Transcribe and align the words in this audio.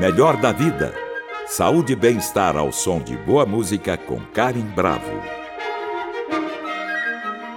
Melhor 0.00 0.38
da 0.38 0.50
vida. 0.50 0.94
Saúde 1.46 1.92
e 1.92 1.96
bem-estar 1.96 2.56
ao 2.56 2.72
som 2.72 3.02
de 3.02 3.18
boa 3.18 3.44
música 3.44 3.98
com 3.98 4.18
Karen 4.32 4.64
Bravo. 4.74 5.12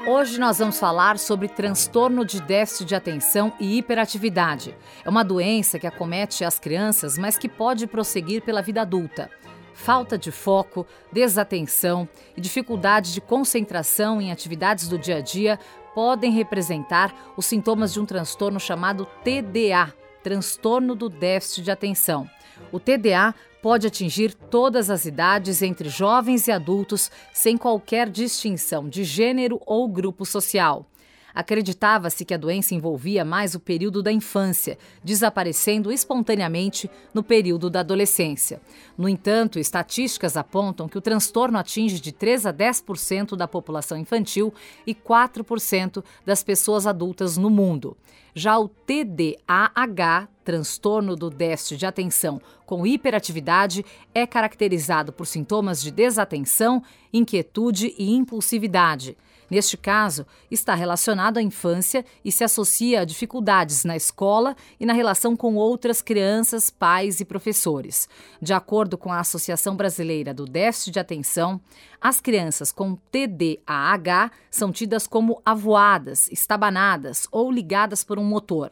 Hoje 0.06 0.38
nós 0.38 0.60
vamos 0.60 0.78
falar 0.78 1.18
sobre 1.18 1.48
transtorno 1.48 2.26
de 2.26 2.42
déficit 2.42 2.84
de 2.84 2.96
atenção 2.96 3.54
e 3.62 3.78
hiperatividade. 3.78 4.76
É 5.06 5.10
uma 5.10 5.24
doença 5.24 5.80
que 5.80 5.88
acomete 5.88 6.44
as 6.44 6.60
crianças, 6.60 7.18
mas 7.18 7.38
que 7.38 7.48
pode 7.48 7.88
prosseguir 7.88 8.42
pela 8.42 8.62
vida 8.62 8.82
adulta. 8.82 9.32
Falta 9.74 10.18
de 10.18 10.30
foco, 10.30 10.86
desatenção 11.14 12.10
e 12.36 12.42
dificuldade 12.42 13.14
de 13.14 13.22
concentração 13.22 14.22
em 14.22 14.34
atividades 14.34 14.90
do 14.90 15.00
dia 15.00 15.20
a 15.20 15.22
dia 15.22 15.58
podem 15.96 16.34
representar 16.34 17.16
os 17.38 17.46
sintomas 17.46 17.94
de 17.94 18.02
um 18.02 18.06
transtorno 18.06 18.60
chamado 18.60 19.08
TDA, 19.24 19.94
transtorno 20.24 20.96
do 20.96 21.10
déficit 21.10 21.64
de 21.64 21.72
atenção. 21.72 22.30
O 22.72 22.80
TDA 22.80 23.36
pode 23.62 23.88
atingir 23.88 24.34
todas 24.34 24.90
as 24.90 25.06
idades 25.06 25.62
entre 25.62 25.90
jovens 25.90 26.48
e 26.48 26.52
adultos, 26.52 27.12
sem 27.34 27.58
qualquer 27.58 28.10
distinção 28.10 28.90
de 28.90 29.04
gênero 29.04 29.62
ou 29.66 29.88
grupo 29.88 30.26
social. 30.26 30.86
Acreditava-se 31.34 32.24
que 32.24 32.34
a 32.34 32.38
doença 32.38 32.76
envolvia 32.76 33.26
mais 33.26 33.56
o 33.56 33.60
período 33.60 34.04
da 34.04 34.12
infância, 34.12 34.78
desaparecendo 35.04 35.92
espontaneamente 35.92 36.90
no 37.14 37.24
período 37.24 37.70
da 37.70 37.80
adolescência. 37.80 38.62
No 38.98 39.10
entanto, 39.10 39.58
estatísticas 39.58 40.38
apontam 40.38 40.88
que 40.88 40.98
o 40.98 41.02
transtorno 41.02 41.58
atinge 41.58 42.00
de 42.00 42.12
3 42.12 42.46
a 42.46 42.54
10% 42.54 43.36
da 43.36 43.48
população 43.48 43.98
infantil 43.98 44.54
e 44.86 44.94
4% 44.94 46.04
das 46.26 46.44
pessoas 46.44 46.86
adultas 46.86 47.38
no 47.38 47.50
mundo. 47.50 47.98
Já 48.36 48.58
o 48.58 48.68
TDAH, 48.68 50.28
transtorno 50.44 51.16
do 51.16 51.30
déficit 51.30 51.78
de 51.78 51.86
atenção 51.86 52.42
com 52.66 52.86
hiperatividade, 52.86 53.86
é 54.14 54.26
caracterizado 54.26 55.14
por 55.14 55.28
sintomas 55.28 55.82
de 55.82 55.92
desatenção, 55.92 56.82
inquietude 57.14 57.94
e 57.98 58.12
impulsividade. 58.12 59.16
Neste 59.54 59.78
caso, 59.78 60.26
está 60.50 60.74
relacionado 60.74 61.38
à 61.38 61.42
infância 61.42 62.04
e 62.26 62.32
se 62.32 62.44
associa 62.44 63.02
a 63.02 63.06
dificuldades 63.06 63.84
na 63.84 63.96
escola 63.96 64.56
e 64.80 64.86
na 64.86 64.94
relação 64.94 65.36
com 65.36 65.54
outras 65.54 66.02
crianças, 66.02 66.72
pais 66.72 67.20
e 67.20 67.26
professores. 67.26 68.10
De 68.42 68.52
acordo 68.52 68.98
com 68.98 69.12
a 69.12 69.20
Associação 69.20 69.76
Brasileira 69.76 70.34
do 70.34 70.46
Déficit 70.46 70.90
de 70.94 71.00
Atenção, 71.00 71.62
as 72.02 72.20
crianças 72.20 72.72
com 72.72 72.96
TDAH 72.96 74.32
são 74.50 74.72
tidas 74.72 75.06
como 75.06 75.40
avoadas, 75.46 76.28
estabanadas 76.32 77.28
ou 77.32 77.52
ligadas 77.52 78.04
por 78.04 78.18
um 78.18 78.24
motor. 78.24 78.72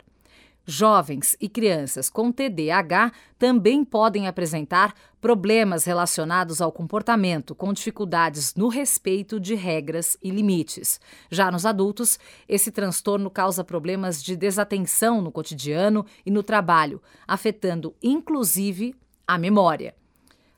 Jovens 0.66 1.36
e 1.40 1.48
crianças 1.48 2.10
com 2.10 2.32
TDAH 2.32 3.12
também 3.38 3.84
podem 3.84 4.28
apresentar 4.28 4.96
problemas 5.22 5.86
relacionados 5.86 6.60
ao 6.60 6.72
comportamento, 6.72 7.54
com 7.54 7.72
dificuldades 7.72 8.56
no 8.56 8.68
respeito 8.68 9.40
de 9.40 9.54
regras 9.54 10.18
e 10.22 10.32
limites. 10.32 11.00
Já 11.30 11.52
nos 11.52 11.64
adultos, 11.64 12.20
esse 12.50 12.72
transtorno 12.72 13.30
causa 13.30 13.64
problemas 13.64 14.22
de 14.24 14.36
desatenção 14.36 15.22
no 15.22 15.32
cotidiano 15.32 16.04
e 16.26 16.32
no 16.32 16.42
trabalho, 16.42 17.00
afetando 17.28 17.96
inclusive 18.02 18.96
a 19.28 19.38
memória. 19.38 19.96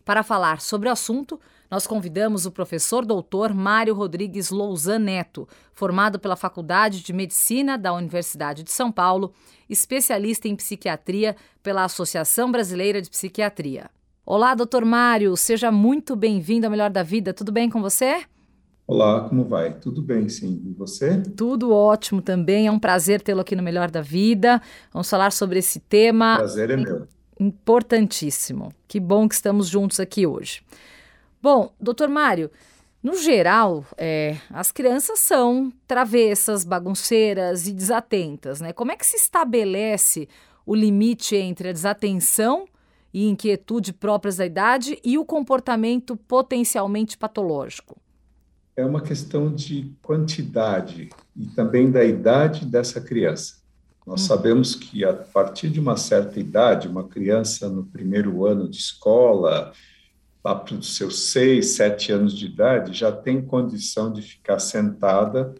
Para 0.06 0.23
falar 0.23 0.61
sobre 0.61 0.88
o 0.88 0.91
assunto, 0.91 1.39
nós 1.69 1.88
convidamos 1.88 2.45
o 2.45 2.52
professor 2.52 3.06
doutor 3.06 3.53
Mário 3.53 3.94
Rodrigues 3.94 4.50
Louzan 4.50 5.00
Neto, 5.00 5.47
formado 5.73 6.19
pela 6.19 6.36
Faculdade 6.36 7.02
de 7.02 7.11
Medicina 7.11 7.78
da 7.78 7.94
Universidade 7.94 8.64
de 8.64 8.72
São 8.72 8.91
Paulo, 8.91 9.34
especialista 9.69 10.47
em 10.47 10.56
psiquiatria 10.56 11.36
pela 11.61 11.84
Associação 11.84 12.52
Brasileira 12.52 13.02
de 13.02 13.09
Psiquiatria. 13.09 13.89
Olá, 14.25 14.55
doutor 14.55 14.85
Mário, 14.85 15.35
seja 15.35 15.69
muito 15.69 16.16
bem-vindo 16.16 16.66
ao 16.66 16.71
Melhor 16.71 16.89
da 16.89 17.03
Vida. 17.03 17.33
Tudo 17.33 17.52
bem 17.52 17.69
com 17.69 17.81
você? 17.81 18.23
Olá, 18.88 19.28
como 19.28 19.44
vai? 19.44 19.73
Tudo 19.73 20.01
bem, 20.01 20.29
sim. 20.29 20.61
E 20.66 20.72
você? 20.72 21.22
Tudo 21.35 21.73
ótimo 21.73 22.22
também. 22.22 22.67
É 22.67 22.72
um 22.72 22.79
prazer 22.79 23.22
tê-lo 23.22 23.41
aqui 23.41 23.53
no 23.53 23.62
Melhor 23.62 23.91
da 23.91 24.01
Vida. 24.01 24.62
Vamos 24.94 25.09
falar 25.09 25.33
sobre 25.33 25.59
esse 25.59 25.78
tema. 25.78 26.38
Prazer 26.38 26.69
é 26.69 26.78
meu. 26.78 27.06
Importantíssimo. 27.38 28.72
Que 28.88 28.97
bom 28.97 29.28
que 29.28 29.35
estamos 29.35 29.67
juntos 29.67 30.00
aqui 30.00 30.25
hoje. 30.25 30.62
Bom, 31.41 31.73
doutor 31.78 32.07
Mário, 32.07 32.50
no 33.03 33.17
geral, 33.17 33.85
é, 33.97 34.38
as 34.51 34.72
crianças 34.72 35.19
são 35.19 35.69
travessas, 35.85 36.63
bagunceiras 36.63 37.67
e 37.67 37.73
desatentas, 37.73 38.62
né? 38.62 38.72
Como 38.72 38.89
é 38.89 38.95
que 38.95 39.06
se 39.06 39.17
estabelece 39.17 40.29
o 40.66 40.73
limite 40.73 41.35
entre 41.35 41.67
a 41.67 41.73
desatenção 41.73 42.66
e 43.13 43.28
inquietude 43.28 43.94
próprias 43.94 44.38
da 44.38 44.46
idade 44.46 45.00
e 45.03 45.18
o 45.18 45.25
comportamento 45.25 46.18
potencialmente 46.18 47.18
patológico? 47.18 48.01
É 48.75 48.84
uma 48.84 49.01
questão 49.01 49.53
de 49.53 49.94
quantidade 50.01 51.09
e 51.35 51.46
também 51.47 51.91
da 51.91 52.03
idade 52.03 52.66
dessa 52.66 53.00
criança. 53.00 53.62
Nós 54.06 54.24
hum. 54.24 54.28
sabemos 54.28 54.75
que 54.75 55.06
a 55.06 55.13
partir 55.13 55.69
de 55.69 55.79
uma 55.79 55.96
certa 55.96 56.40
idade, 56.40 56.88
uma 56.88 57.07
criança 57.07 57.69
no 57.69 57.85
primeiro 57.85 58.46
ano 58.46 58.68
de 58.68 58.78
escola, 58.78 59.72
lá 60.44 60.56
para 60.56 60.75
os 60.75 60.95
seus 60.95 61.31
seis, 61.31 61.75
sete 61.75 62.12
anos 62.12 62.38
de 62.38 62.47
idade, 62.47 62.94
já 62.94 63.12
tem 63.12 63.41
condição 63.41 64.12
de 64.12 64.22
ficar 64.22 64.59
sentada 64.59 65.53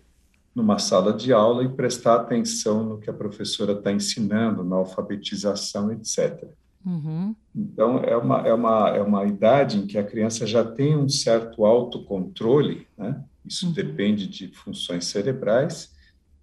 numa 0.54 0.78
sala 0.78 1.14
de 1.14 1.32
aula 1.32 1.64
e 1.64 1.70
prestar 1.70 2.16
atenção 2.16 2.84
no 2.84 3.00
que 3.00 3.10
a 3.10 3.14
professora 3.14 3.74
está 3.74 3.92
ensinando, 3.92 4.64
na 4.64 4.76
alfabetização, 4.76 5.92
etc. 5.92 6.48
Uhum. 6.86 7.36
Então, 7.56 8.00
é 8.00 8.16
uma, 8.18 8.48
é, 8.48 8.54
uma, 8.54 8.90
é 8.90 9.02
uma 9.02 9.26
idade 9.26 9.78
em 9.78 9.88
que 9.88 9.98
a 9.98 10.04
criança 10.04 10.46
já 10.46 10.64
tem 10.64 10.98
um 10.98 11.08
certo 11.08 11.66
autocontrole, 11.66 12.88
né? 12.98 13.24
isso 13.46 13.68
uhum. 13.68 13.74
depende 13.74 14.28
de 14.28 14.50
funções 14.50 15.06
cerebrais, 15.06 15.94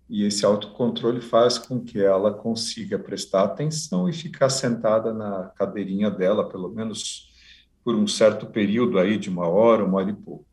e 0.09 0.25
esse 0.25 0.45
autocontrole 0.45 1.21
faz 1.21 1.59
com 1.59 1.81
que 1.81 2.01
ela 2.01 2.33
consiga 2.33 2.99
prestar 2.99 3.45
atenção 3.45 4.09
e 4.09 4.13
ficar 4.13 4.51
sentada 4.51 5.13
na 5.13 5.53
cadeirinha 5.57 6.11
dela, 6.11 6.49
pelo 6.49 6.69
menos 6.69 7.31
por 7.85 7.95
um 7.95 8.07
certo 8.07 8.47
período 8.47 8.99
aí 8.99 9.17
de 9.17 9.31
uma 9.31 9.47
hora, 9.47 9.85
uma 9.85 9.99
hora 9.99 10.11
e 10.11 10.15
pouco. 10.15 10.47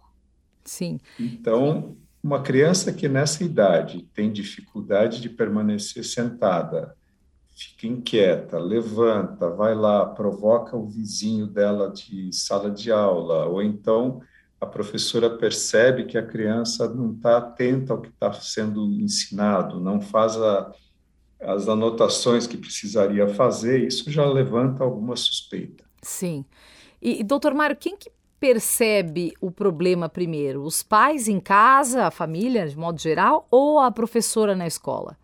Sim. 0.64 1.00
Então, 1.19 1.98
uma 2.22 2.42
criança 2.42 2.92
que 2.92 3.08
nessa 3.08 3.44
idade 3.44 4.08
tem 4.14 4.31
dificuldade 4.31 5.22
de 5.22 5.30
permanecer 5.30 6.04
sentada, 6.04 6.96
fica 7.57 7.88
inquieta, 7.88 8.59
levanta, 8.59 9.50
vai 9.50 9.73
lá, 9.73 10.06
provoca 10.06 10.78
o 10.78 10.88
vizinho 10.88 11.47
dela 11.47 11.90
de 11.90 12.31
sala 12.31 12.69
de 12.69 12.91
aula, 12.91 13.45
ou 13.45 13.63
então 13.63 14.22
a 14.62 14.66
professora 14.66 15.29
percebe 15.29 16.06
que 16.06 16.18
a 16.18 16.25
criança 16.25 16.88
não 16.88 17.13
está 17.13 17.38
atenta 17.38 17.94
ao 17.94 18.01
que 18.01 18.09
está 18.09 18.31
sendo 18.34 18.85
ensinado, 19.01 19.79
não 19.79 20.00
faz 20.00 20.38
a, 20.38 20.72
as 21.40 21.68
anotações 21.68 22.45
que 22.45 22.57
precisaria 22.57 23.28
fazer, 23.28 23.88
isso 23.88 24.09
já 24.12 24.25
levanta 24.25 24.84
alguma 24.84 25.16
suspeita. 25.16 25.84
Sim. 26.01 26.45
E, 27.01 27.24
doutor 27.24 27.53
Mário, 27.53 27.75
quem 27.75 27.97
que 27.97 28.12
percebe 28.39 29.34
o 29.41 29.50
problema 29.50 30.07
primeiro? 30.07 30.63
Os 30.63 30.84
pais 30.84 31.28
em 31.28 31.39
casa, 31.39 32.06
a 32.06 32.12
família, 32.12 32.68
de 32.68 32.78
modo 32.78 33.00
geral, 33.00 33.47
ou 33.50 33.79
a 33.79 33.91
professora 33.91 34.56
na 34.56 34.68
escola? 34.68 35.18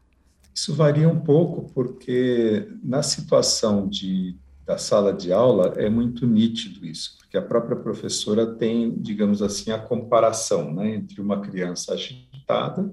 Isso 0.53 0.73
varia 0.73 1.09
um 1.09 1.19
pouco, 1.19 1.71
porque 1.73 2.67
na 2.83 3.01
situação 3.01 3.87
de, 3.87 4.35
da 4.65 4.77
sala 4.77 5.11
de 5.11 5.33
aula 5.33 5.73
é 5.77 5.89
muito 5.89 6.27
nítido 6.27 6.85
isso, 6.85 7.17
porque 7.17 7.37
a 7.37 7.41
própria 7.41 7.75
professora 7.75 8.45
tem, 8.45 8.91
digamos 8.91 9.41
assim, 9.41 9.71
a 9.71 9.79
comparação 9.79 10.73
né, 10.73 10.95
entre 10.95 11.19
uma 11.19 11.41
criança 11.41 11.93
agitada, 11.93 12.91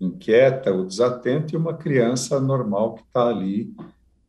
inquieta 0.00 0.72
ou 0.72 0.84
desatenta 0.84 1.54
e 1.54 1.58
uma 1.58 1.74
criança 1.74 2.40
normal 2.40 2.94
que 2.94 3.02
está 3.02 3.28
ali 3.28 3.74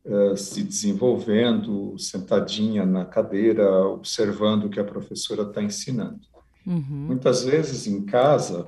eh, 0.04 0.36
se 0.36 0.62
desenvolvendo, 0.62 1.94
sentadinha 1.98 2.86
na 2.86 3.04
cadeira, 3.04 3.86
observando 3.86 4.64
o 4.64 4.70
que 4.70 4.80
a 4.80 4.84
professora 4.84 5.42
está 5.42 5.62
ensinando. 5.62 6.20
Uhum. 6.66 7.06
Muitas 7.08 7.44
vezes 7.44 7.86
em 7.86 8.02
casa, 8.06 8.66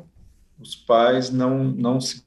os 0.58 0.76
pais 0.76 1.31
não, 1.31 1.64
não 1.64 1.99
se 1.99 2.23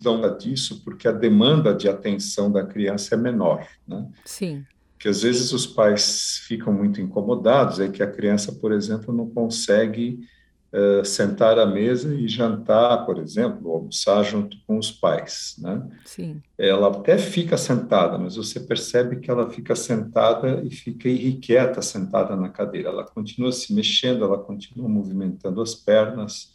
dão 0.00 0.36
disso 0.36 0.82
porque 0.84 1.08
a 1.08 1.12
demanda 1.12 1.74
de 1.74 1.88
atenção 1.88 2.50
da 2.50 2.64
criança 2.64 3.14
é 3.14 3.18
menor, 3.18 3.66
né? 3.86 4.06
Sim. 4.24 4.64
Que 4.98 5.08
às 5.08 5.22
vezes 5.22 5.52
os 5.52 5.66
pais 5.66 6.42
ficam 6.46 6.72
muito 6.72 7.00
incomodados, 7.00 7.80
é 7.80 7.88
que 7.88 8.02
a 8.02 8.10
criança, 8.10 8.52
por 8.52 8.72
exemplo, 8.72 9.14
não 9.14 9.28
consegue 9.28 10.26
uh, 10.72 11.04
sentar 11.04 11.58
à 11.58 11.66
mesa 11.66 12.14
e 12.14 12.26
jantar, 12.26 13.04
por 13.04 13.18
exemplo, 13.18 13.70
almoçar 13.70 14.22
junto 14.22 14.56
com 14.66 14.78
os 14.78 14.90
pais, 14.90 15.56
né? 15.58 15.86
Sim. 16.04 16.42
Ela 16.58 16.88
até 16.88 17.18
fica 17.18 17.56
sentada, 17.56 18.18
mas 18.18 18.36
você 18.36 18.60
percebe 18.60 19.16
que 19.16 19.30
ela 19.30 19.50
fica 19.50 19.76
sentada 19.76 20.62
e 20.64 20.70
fica 20.70 21.08
irrequieta 21.08 21.82
sentada 21.82 22.34
na 22.34 22.48
cadeira. 22.48 22.88
Ela 22.88 23.04
continua 23.04 23.52
se 23.52 23.74
mexendo, 23.74 24.24
ela 24.24 24.38
continua 24.38 24.88
movimentando 24.88 25.60
as 25.60 25.74
pernas, 25.74 26.54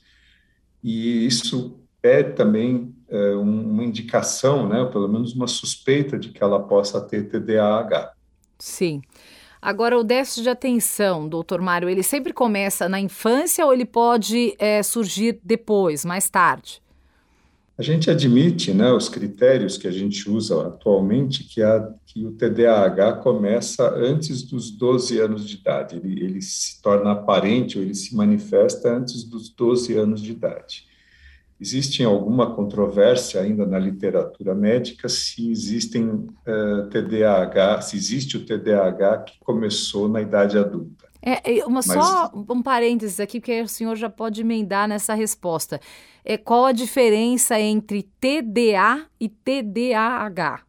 e 0.83 1.25
isso 1.25 1.79
é 2.01 2.23
também 2.23 2.95
é, 3.09 3.35
uma 3.35 3.83
indicação, 3.83 4.67
né, 4.67 4.85
pelo 4.85 5.07
menos 5.07 5.33
uma 5.33 5.47
suspeita 5.47 6.17
de 6.17 6.29
que 6.29 6.43
ela 6.43 6.59
possa 6.59 7.01
ter 7.01 7.27
TDAH. 7.27 8.13
Sim. 8.57 9.01
Agora, 9.61 9.97
o 9.97 10.03
déficit 10.03 10.43
de 10.43 10.49
atenção, 10.49 11.27
doutor 11.27 11.61
Mário, 11.61 11.89
ele 11.89 12.03
sempre 12.03 12.31
começa 12.31 12.87
na 12.87 12.99
infância 12.99 13.65
ou 13.65 13.73
ele 13.73 13.85
pode 13.85 14.55
é, 14.57 14.81
surgir 14.81 15.39
depois, 15.43 16.05
mais 16.05 16.29
tarde? 16.29 16.81
A 17.77 17.81
gente 17.81 18.09
admite, 18.09 18.73
né, 18.73 18.91
os 18.91 19.07
critérios 19.07 19.77
que 19.77 19.87
a 19.87 19.91
gente 19.91 20.29
usa 20.29 20.67
atualmente, 20.67 21.45
que, 21.45 21.61
a, 21.61 21.89
que 22.05 22.25
o 22.25 22.31
TDAH 22.31 23.13
começa 23.23 23.89
antes 23.95 24.43
dos 24.43 24.69
12 24.69 25.17
anos 25.19 25.47
de 25.47 25.55
idade. 25.55 25.95
Ele, 25.95 26.23
ele 26.23 26.41
se 26.41 26.81
torna 26.81 27.13
aparente 27.13 27.77
ou 27.77 27.83
ele 27.83 27.95
se 27.95 28.13
manifesta 28.13 28.91
antes 28.91 29.23
dos 29.23 29.47
12 29.47 29.95
anos 29.95 30.21
de 30.21 30.31
idade. 30.31 30.88
Existe 31.61 32.03
alguma 32.03 32.55
controvérsia 32.55 33.41
ainda 33.41 33.65
na 33.65 33.77
literatura 33.77 34.55
médica 34.55 35.09
se 35.09 35.51
existem 35.51 36.05
uh, 36.05 36.29
eh, 36.45 36.87
TDAH, 36.89 37.81
se 37.81 37.97
existe 37.97 38.37
o 38.37 38.45
TDAH 38.45 39.17
que 39.23 39.39
começou 39.41 40.07
na 40.07 40.21
idade 40.21 40.57
adulta. 40.57 41.09
É, 41.21 41.65
uma, 41.65 41.81
Mas... 41.85 41.85
Só 41.85 42.31
um 42.33 42.63
parênteses 42.63 43.19
aqui, 43.19 43.41
porque 43.41 43.61
o 43.61 43.67
senhor 43.67 43.97
já 43.97 44.09
pode 44.09 44.39
emendar 44.39 44.87
nessa 44.87 45.13
resposta. 45.13 45.81
É, 46.23 46.37
qual 46.37 46.65
a 46.65 46.71
diferença 46.71 47.59
entre 47.59 48.03
TDA 48.03 49.05
e 49.19 49.27
TDAH? 49.27 50.61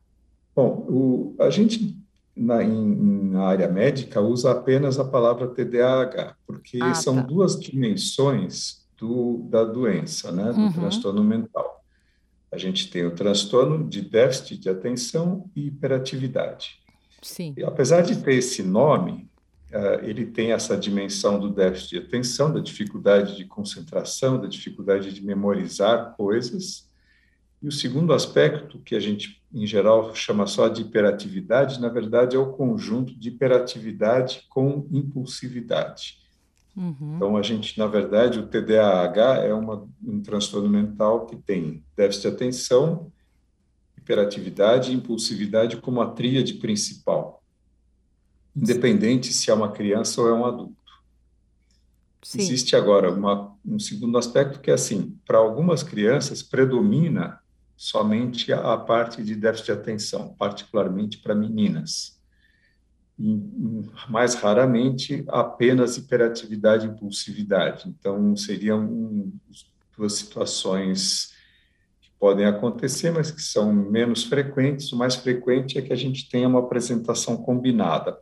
Bom, 0.57 0.87
o, 0.89 1.37
a 1.39 1.51
gente 1.51 1.97
na, 2.37 2.65
em, 2.65 3.31
na 3.31 3.45
área 3.45 3.69
médica 3.69 4.21
usa 4.21 4.51
apenas 4.51 4.99
a 4.99 5.05
palavra 5.05 5.47
TDAH, 5.47 6.35
porque 6.45 6.79
ah, 6.83 6.95
são 6.95 7.17
tá. 7.17 7.23
duas 7.23 7.59
dimensões 7.61 8.80
do, 9.01 9.39
da 9.49 9.65
doença, 9.65 10.31
né, 10.31 10.53
do 10.53 10.61
uhum. 10.61 10.73
transtorno 10.73 11.25
mental. 11.25 11.83
A 12.53 12.59
gente 12.59 12.91
tem 12.91 13.07
o 13.07 13.15
transtorno 13.15 13.89
de 13.89 14.03
déficit 14.03 14.59
de 14.59 14.69
atenção 14.69 15.49
e 15.57 15.69
hiperatividade. 15.69 16.79
Sim. 17.23 17.55
E, 17.57 17.65
apesar 17.65 18.03
de 18.03 18.17
ter 18.17 18.35
esse 18.35 18.63
nome, 18.63 19.29
uh, 19.73 20.05
ele 20.05 20.27
tem 20.27 20.53
essa 20.53 20.77
dimensão 20.77 21.39
do 21.39 21.49
déficit 21.49 21.91
de 21.91 21.99
atenção, 22.07 22.53
da 22.53 22.61
dificuldade 22.61 23.37
de 23.37 23.45
concentração, 23.45 24.41
da 24.41 24.49
dificuldade 24.49 25.13
de 25.13 25.25
memorizar 25.25 26.15
coisas. 26.17 26.89
E 27.63 27.69
o 27.69 27.73
segundo 27.73 28.13
aspecto, 28.13 28.79
que 28.81 28.97
a 28.97 29.01
gente, 29.01 29.41
em 29.53 29.67
geral, 29.67 30.15
chama 30.15 30.47
só 30.47 30.67
de 30.67 30.83
hiperatividade, 30.83 31.81
na 31.81 31.89
verdade, 31.89 32.37
é 32.37 32.39
o 32.39 32.53
conjunto 32.53 33.15
de 33.15 33.29
hiperatividade 33.29 34.45
com 34.49 34.89
impulsividade. 34.91 36.20
Uhum. 36.77 37.17
Então, 37.17 37.37
a 37.37 37.43
gente, 37.43 37.79
na 37.79 37.87
verdade, 37.87 38.39
o 38.39 38.47
TDAH 38.47 39.45
é 39.45 39.53
uma, 39.53 39.89
um 40.05 40.21
transtorno 40.23 40.69
mental 40.69 41.27
que 41.27 41.37
tem 41.37 41.85
déficit 41.97 42.23
de 42.23 42.35
atenção, 42.35 43.13
hiperatividade 43.97 44.91
e 44.91 44.95
impulsividade 44.95 45.77
como 45.77 46.01
a 46.01 46.11
tríade 46.11 46.55
principal 46.55 47.41
independente 48.55 49.33
se 49.33 49.51
é 49.51 49.55
uma 49.55 49.73
criança 49.73 50.21
ou 50.21 50.29
é 50.29 50.33
um 50.33 50.45
adulto. 50.45 50.77
Sim. 52.23 52.41
Existe 52.41 52.77
agora 52.77 53.11
uma, 53.11 53.57
um 53.65 53.79
segundo 53.79 54.19
aspecto 54.19 54.61
que 54.61 54.71
é 54.71 54.75
assim, 54.75 55.17
para 55.27 55.39
algumas 55.39 55.83
crianças 55.83 56.43
predomina 56.43 57.41
somente 57.77 58.53
a, 58.53 58.75
a 58.75 58.79
parte 58.79 59.23
de 59.23 59.35
déficit 59.35 59.67
de 59.67 59.73
atenção, 59.73 60.35
particularmente 60.39 61.19
para 61.19 61.35
meninas. 61.35 62.20
Mais 64.09 64.35
raramente 64.35 65.25
apenas 65.29 65.97
hiperatividade 65.97 66.87
e 66.87 66.91
impulsividade. 66.91 67.89
Então 67.89 68.35
seriam 68.37 68.81
um, 68.81 69.33
duas 69.97 70.15
situações 70.15 71.35
que 72.01 72.11
podem 72.19 72.47
acontecer, 72.47 73.11
mas 73.11 73.31
que 73.31 73.43
são 73.43 73.73
menos 73.73 74.25
frequentes. 74.25 74.91
O 74.93 74.97
mais 74.97 75.17
frequente 75.17 75.79
é 75.79 75.83
que 75.83 75.93
a 75.93 75.97
gente 75.97 76.29
tenha 76.29 76.49
uma 76.49 76.61
apresentação 76.61 77.37
combinada, 77.37 78.19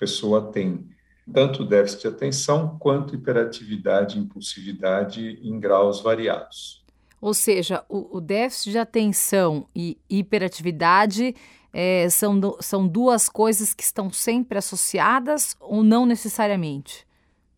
pessoa 0.00 0.50
tem 0.50 0.88
tanto 1.32 1.64
déficit 1.64 2.00
de 2.00 2.08
atenção 2.08 2.76
quanto 2.80 3.14
hiperatividade 3.14 4.18
e 4.18 4.22
impulsividade 4.22 5.38
em 5.42 5.60
graus 5.60 6.00
variados. 6.00 6.82
Ou 7.20 7.34
seja, 7.34 7.84
o, 7.86 8.16
o 8.16 8.20
déficit 8.20 8.72
de 8.72 8.78
atenção 8.78 9.68
e 9.76 9.98
hiperatividade 10.08 11.36
é, 11.72 12.08
são, 12.10 12.40
são 12.60 12.86
duas 12.86 13.28
coisas 13.28 13.72
que 13.72 13.82
estão 13.82 14.10
sempre 14.10 14.58
associadas 14.58 15.56
ou 15.60 15.82
não 15.82 16.04
necessariamente? 16.04 17.06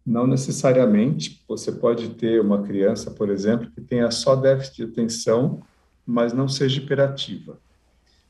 Não 0.04 0.26
necessariamente. 0.26 1.42
Você 1.48 1.72
pode 1.72 2.10
ter 2.10 2.40
uma 2.40 2.62
criança, 2.62 3.10
por 3.10 3.30
exemplo, 3.30 3.70
que 3.70 3.80
tenha 3.80 4.10
só 4.10 4.34
déficit 4.34 4.76
de 4.76 4.92
atenção, 4.92 5.62
mas 6.04 6.32
não 6.32 6.48
seja 6.48 6.80
hiperativa. 6.80 7.58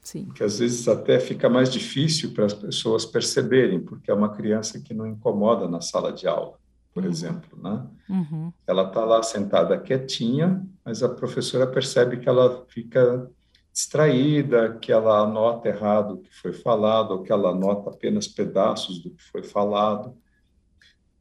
Sim. 0.03 0.27
Que 0.35 0.43
às 0.43 0.59
vezes 0.59 0.87
até 0.89 1.19
fica 1.21 1.49
mais 1.49 1.71
difícil 1.71 2.33
para 2.33 2.45
as 2.45 2.55
pessoas 2.55 3.07
perceberem, 3.07 3.81
porque 3.81 4.11
é 4.11 4.15
uma 4.15 4.31
criança 4.31 4.81
que 4.81 4.93
não 4.93 5.07
incomoda 5.07 5.69
na 5.69 5.81
sala 5.81 6.13
de 6.13 6.27
aula, 6.27 6.59
por 6.93 7.05
uhum. 7.05 7.11
exemplo, 7.11 7.59
né? 7.63 7.87
Uhum. 8.09 8.53
Ela 8.67 8.89
está 8.89 9.05
lá 9.05 9.23
sentada 9.23 9.79
quietinha, 9.79 10.67
mas 10.85 11.03
a 11.03 11.09
professora 11.09 11.67
percebe 11.67 12.17
que 12.19 12.29
ela 12.29 12.65
fica 12.69 13.31
distraída, 13.73 14.77
que 14.81 14.93
ela 14.93 15.21
anota 15.21 15.69
errado 15.69 16.15
o 16.15 16.19
que 16.19 16.35
foi 16.35 16.53
falado, 16.53 17.13
ou 17.13 17.23
que 17.23 17.33
ela 17.33 17.51
anota 17.51 17.91
apenas 17.91 18.29
pedaços 18.29 18.99
do 18.99 19.11
que 19.11 19.23
foi 19.23 19.43
falado. 19.43 20.15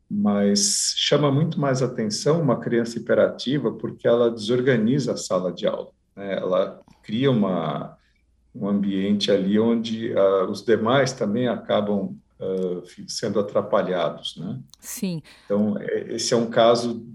Mas 0.10 0.94
chama 0.98 1.32
muito 1.32 1.60
mais 1.60 1.82
atenção 1.82 2.42
uma 2.42 2.60
criança 2.60 2.98
hiperativa 2.98 3.72
porque 3.72 4.08
ela 4.08 4.30
desorganiza 4.30 5.14
a 5.14 5.18
sala 5.18 5.54
de 5.54 5.66
aula. 5.66 5.92
Né? 6.16 6.38
Ela 6.38 6.82
cria 7.02 7.32
uma 7.32 7.98
um 8.54 8.68
ambiente 8.68 9.32
ali 9.32 9.58
onde 9.58 10.14
uh, 10.14 10.50
os 10.50 10.64
demais 10.64 11.14
também 11.14 11.48
acabam 11.48 12.18
uh, 12.40 12.84
sendo 13.08 13.40
atrapalhados, 13.40 14.36
né? 14.38 14.60
Sim. 14.80 15.22
Então, 15.46 15.78
é, 15.80 16.14
esse 16.14 16.34
é 16.34 16.38
um 16.38 16.50
caso 16.50 17.06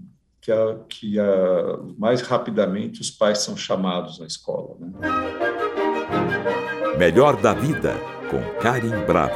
que, 0.47 0.51
a, 0.53 0.77
que 0.87 1.19
a, 1.19 1.25
mais 1.97 2.21
rapidamente 2.21 3.01
os 3.01 3.11
pais 3.11 3.39
são 3.39 3.57
chamados 3.57 4.17
na 4.17 4.25
escola. 4.25 4.77
Né? 4.79 4.93
Melhor 6.97 7.35
da 7.41 7.53
Vida, 7.53 7.95
com 8.31 8.41
Karim 8.61 8.97
Bravo. 9.05 9.35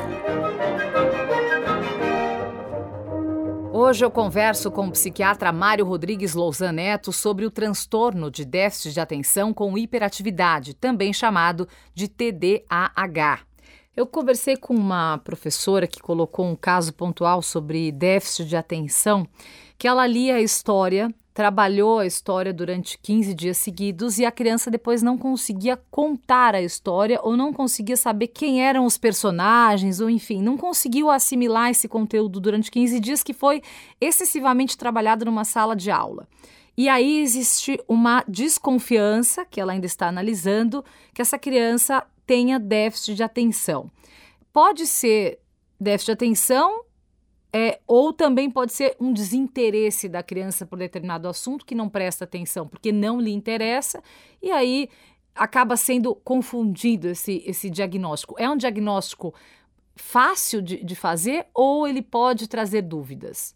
Hoje 3.74 4.06
eu 4.06 4.12
converso 4.12 4.72
com 4.72 4.88
o 4.88 4.92
psiquiatra 4.92 5.52
Mário 5.52 5.86
Rodrigues 5.86 6.34
Lousan 6.34 6.72
Neto 6.72 7.12
sobre 7.12 7.46
o 7.46 7.52
transtorno 7.52 8.32
de 8.32 8.46
déficit 8.46 8.94
de 8.94 9.02
atenção 9.02 9.54
com 9.54 9.78
hiperatividade, 9.78 10.74
também 10.74 11.12
chamado 11.12 11.68
de 11.94 12.08
TDAH. 12.08 13.42
Eu 13.94 14.08
conversei 14.08 14.56
com 14.56 14.74
uma 14.74 15.18
professora 15.18 15.86
que 15.86 16.00
colocou 16.00 16.46
um 16.46 16.56
caso 16.56 16.94
pontual 16.94 17.42
sobre 17.42 17.92
déficit 17.92 18.48
de 18.48 18.56
atenção, 18.56 19.28
que 19.82 19.88
ela 19.88 20.06
lia 20.06 20.36
a 20.36 20.40
história 20.40 21.12
trabalhou 21.34 21.98
a 21.98 22.06
história 22.06 22.54
durante 22.54 23.00
15 23.00 23.34
dias 23.34 23.58
seguidos 23.58 24.20
e 24.20 24.26
a 24.26 24.32
criança 24.32 24.70
depois 24.70 25.02
não 25.02 25.18
conseguia 25.18 25.76
contar 25.90 26.54
a 26.54 26.62
história 26.62 27.20
ou 27.24 27.36
não 27.36 27.52
conseguia 27.52 27.98
saber 27.98 28.28
quem 28.28 28.62
eram 28.62 28.86
os 28.86 28.96
personagens, 28.96 30.00
ou 30.00 30.08
enfim, 30.08 30.40
não 30.40 30.56
conseguiu 30.56 31.10
assimilar 31.10 31.72
esse 31.72 31.88
conteúdo 31.88 32.40
durante 32.40 32.70
15 32.70 33.00
dias 33.00 33.24
que 33.24 33.34
foi 33.34 33.64
excessivamente 34.00 34.78
trabalhado 34.78 35.26
numa 35.26 35.44
sala 35.44 35.76
de 35.76 35.90
aula. 35.90 36.28
E 36.78 36.88
aí 36.88 37.20
existe 37.20 37.84
uma 37.88 38.24
desconfiança, 38.28 39.44
que 39.46 39.60
ela 39.60 39.74
ainda 39.74 39.88
está 39.88 40.08
analisando, 40.08 40.86
que 41.12 41.24
essa 41.24 41.40
criança 41.40 42.06
tenha 42.28 42.60
déficit 42.60 43.16
de 43.16 43.24
atenção. 43.24 43.90
Pode 44.54 44.86
ser 44.86 45.40
déficit 45.80 46.06
de 46.06 46.12
atenção 46.12 46.86
é, 47.54 47.80
ou 47.86 48.14
também 48.14 48.50
pode 48.50 48.72
ser 48.72 48.96
um 49.00 49.12
desinteresse 49.12 50.08
da 50.08 50.24
criança 50.24 50.66
por 50.66 50.80
determinado 50.80 51.28
assunto 51.28 51.66
que 51.66 51.76
não 51.76 51.90
presta 51.90 52.24
atenção 52.24 52.68
porque 52.68 52.92
não 52.92 53.20
lhe 53.20 53.32
interessa, 53.32 54.02
e 54.42 54.52
aí 54.52 54.90
acaba 55.36 55.76
sendo 55.76 56.16
confundido 56.16 57.10
esse, 57.10 57.44
esse 57.46 57.70
diagnóstico. 57.70 58.36
É 58.38 58.50
um 58.50 58.58
diagnóstico 58.58 59.34
fácil 59.96 60.62
de, 60.62 60.84
de 60.84 60.96
fazer 60.96 61.46
ou 61.54 61.88
ele 61.88 62.02
pode 62.02 62.48
trazer 62.48 62.82
dúvidas? 62.82 63.56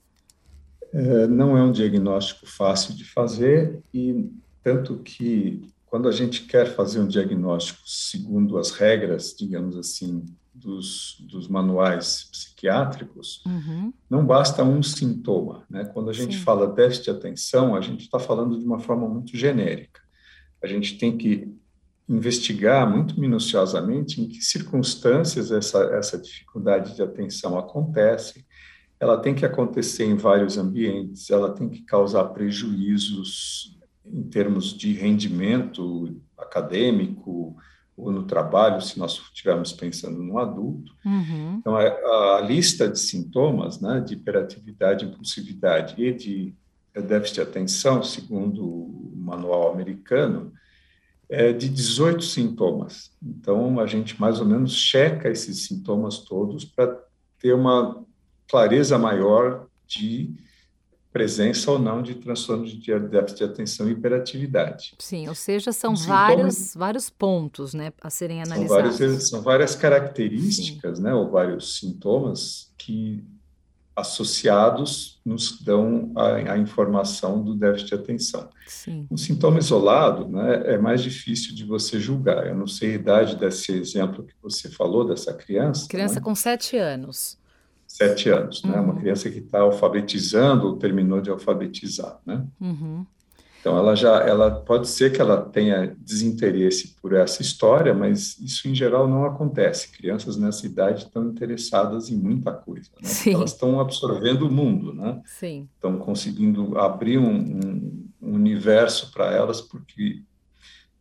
É, 0.94 1.28
não 1.28 1.58
é 1.58 1.64
um 1.64 1.72
diagnóstico 1.72 2.46
fácil 2.46 2.94
de 2.94 3.04
fazer, 3.04 3.82
e 3.94 4.30
tanto 4.64 4.98
que 5.00 5.62
quando 5.86 6.08
a 6.08 6.12
gente 6.12 6.44
quer 6.44 6.68
fazer 6.68 7.00
um 7.00 7.08
diagnóstico 7.08 7.82
segundo 7.86 8.58
as 8.58 8.72
regras, 8.72 9.36
digamos 9.38 9.78
assim, 9.78 10.26
dos, 10.66 11.18
dos 11.20 11.48
manuais 11.48 12.28
psiquiátricos, 12.32 13.44
uhum. 13.46 13.94
não 14.10 14.26
basta 14.26 14.64
um 14.64 14.82
sintoma. 14.82 15.64
Né? 15.70 15.86
Quando 15.86 16.10
a 16.10 16.14
gente 16.14 16.38
Sim. 16.38 16.44
fala 16.44 16.74
déficit 16.74 17.06
de 17.06 17.10
atenção, 17.12 17.76
a 17.76 17.82
gente 17.82 18.02
está 18.02 18.18
falando 18.18 18.60
de 18.60 18.66
uma 18.66 18.80
forma 18.80 19.08
muito 19.08 19.38
genérica. 19.38 20.02
A 20.62 20.68
gente 20.68 20.98
tem 20.98 21.16
que 21.16 21.56
investigar 22.10 22.90
muito 22.90 23.20
minuciosamente 23.20 24.22
em 24.22 24.28
que 24.28 24.42
circunstâncias 24.42 25.52
essa, 25.52 25.84
essa 25.96 26.18
dificuldade 26.18 26.96
de 26.96 27.02
atenção 27.02 27.58
acontece. 27.58 28.46
Ela 29.00 29.18
tem 29.18 29.36
que 29.36 29.46
acontecer 29.46 30.06
em 30.06 30.16
vários 30.16 30.58
ambientes, 30.58 31.30
ela 31.30 31.54
tem 31.54 31.70
que 31.70 31.84
causar 31.84 32.26
prejuízos 32.26 33.78
em 34.06 34.24
termos 34.24 34.74
de 34.74 34.94
rendimento 34.94 36.20
acadêmico, 36.38 37.56
ou 37.98 38.12
no 38.12 38.24
trabalho, 38.24 38.82
se 38.82 39.00
nós 39.00 39.14
estivermos 39.14 39.72
pensando 39.72 40.22
no 40.22 40.38
adulto. 40.38 40.94
Uhum. 41.06 41.58
Então, 41.60 41.76
a, 41.76 42.38
a, 42.38 42.42
lista 42.42 42.90
de 42.90 43.00
sintomas 43.00 43.80
né, 43.80 44.02
de 44.02 44.16
hiperatividade, 44.16 45.06
impulsividade 45.06 45.96
e 46.02 46.14
de 46.14 46.54
déficit 46.94 47.36
de 47.36 47.42
atenção, 47.42 48.04
segundo 48.04 48.66
o 48.66 49.14
manual 49.16 49.72
americano, 49.72 50.52
é 51.30 51.54
de 51.54 51.70
18 51.70 52.24
sintomas. 52.24 53.12
Então, 53.24 53.80
a 53.80 53.88
gente 53.88 54.20
mais 54.20 54.40
ou 54.40 54.46
menos 54.46 54.74
checa 54.74 55.30
esses 55.30 55.66
sintomas 55.66 56.20
todos 56.20 56.66
para 56.66 57.00
ter 57.40 57.54
uma 57.54 58.04
clareza 58.48 58.98
maior 58.98 59.68
de 59.88 60.36
presença 61.16 61.72
ou 61.72 61.80
não 61.80 62.02
de 62.02 62.16
transtorno 62.16 62.66
de 62.66 63.00
déficit 63.00 63.38
de 63.38 63.44
atenção 63.46 63.88
e 63.88 63.94
hiperatividade. 63.94 64.96
Sim, 65.00 65.30
ou 65.30 65.34
seja, 65.34 65.72
são 65.72 65.96
vários, 65.96 66.74
vários 66.76 67.10
pontos 67.10 67.74
né, 67.74 67.94
a 68.02 68.10
serem 68.10 68.44
analisados. 68.44 68.98
São, 68.98 69.08
vários, 69.08 69.30
são 69.30 69.42
várias 69.42 69.76
características, 69.78 71.00
né, 71.00 71.14
ou 71.14 71.32
vários 71.32 71.80
sintomas 71.80 72.70
que 72.78 73.24
associados 73.96 75.22
nos 75.26 75.62
dão 75.62 76.12
a, 76.18 76.52
a, 76.52 76.58
informação 76.58 77.42
do 77.42 77.56
déficit 77.56 77.88
de 77.88 77.96
atenção. 77.96 78.50
Sim. 78.68 79.08
Um 79.10 79.16
sintoma 79.16 79.60
isolado 79.60 80.28
né, 80.28 80.64
é 80.74 80.78
mais 80.78 81.02
difícil 81.02 81.56
de 81.56 81.64
você 81.64 81.98
julgar. 81.98 82.46
Eu 82.46 82.58
não 82.58 82.68
sei 82.68 82.92
a 82.92 82.96
idade 82.96 83.38
desse 83.38 83.72
exemplo 83.72 84.26
que 84.26 84.34
você 84.44 84.70
falou, 84.70 85.08
dessa 85.08 85.34
criança. 85.34 85.88
Criança 85.88 86.16
né? 86.16 86.22
com 86.22 86.36
sete 86.36 86.76
anos. 86.76 87.38
Sete 87.96 88.30
anos, 88.30 88.62
uhum. 88.62 88.72
né? 88.72 88.80
Uma 88.82 88.94
uhum. 88.94 89.00
criança 89.00 89.30
que 89.30 89.40
está 89.40 89.62
alfabetizando 89.62 90.68
ou 90.68 90.76
terminou 90.76 91.22
de 91.22 91.30
alfabetizar, 91.30 92.20
né? 92.26 92.46
Uhum. 92.60 93.06
Então, 93.62 93.78
ela 93.78 93.96
já, 93.96 94.20
ela 94.20 94.52
pode 94.52 94.90
ser 94.90 95.14
que 95.14 95.22
ela 95.22 95.42
tenha 95.42 95.96
desinteresse 95.98 96.94
por 97.02 97.14
essa 97.14 97.42
história, 97.42 97.94
mas 97.94 98.38
isso 98.38 98.68
em 98.68 98.76
geral 98.76 99.08
não 99.08 99.24
acontece. 99.24 99.94
Crianças 99.94 100.36
nessa 100.36 100.66
idade 100.66 101.06
estão 101.06 101.30
interessadas 101.30 102.10
em 102.10 102.18
muita 102.18 102.52
coisa, 102.52 102.92
né? 103.02 103.10
Elas 103.34 103.54
estão 103.54 103.80
absorvendo 103.80 104.46
o 104.46 104.52
mundo, 104.52 104.94
né? 104.94 105.22
Sim. 105.26 105.70
Estão 105.74 105.98
conseguindo 105.98 106.78
abrir 106.78 107.18
um, 107.18 107.34
um, 107.34 108.08
um 108.22 108.34
universo 108.34 109.10
para 109.14 109.32
elas, 109.32 109.62
porque 109.62 110.22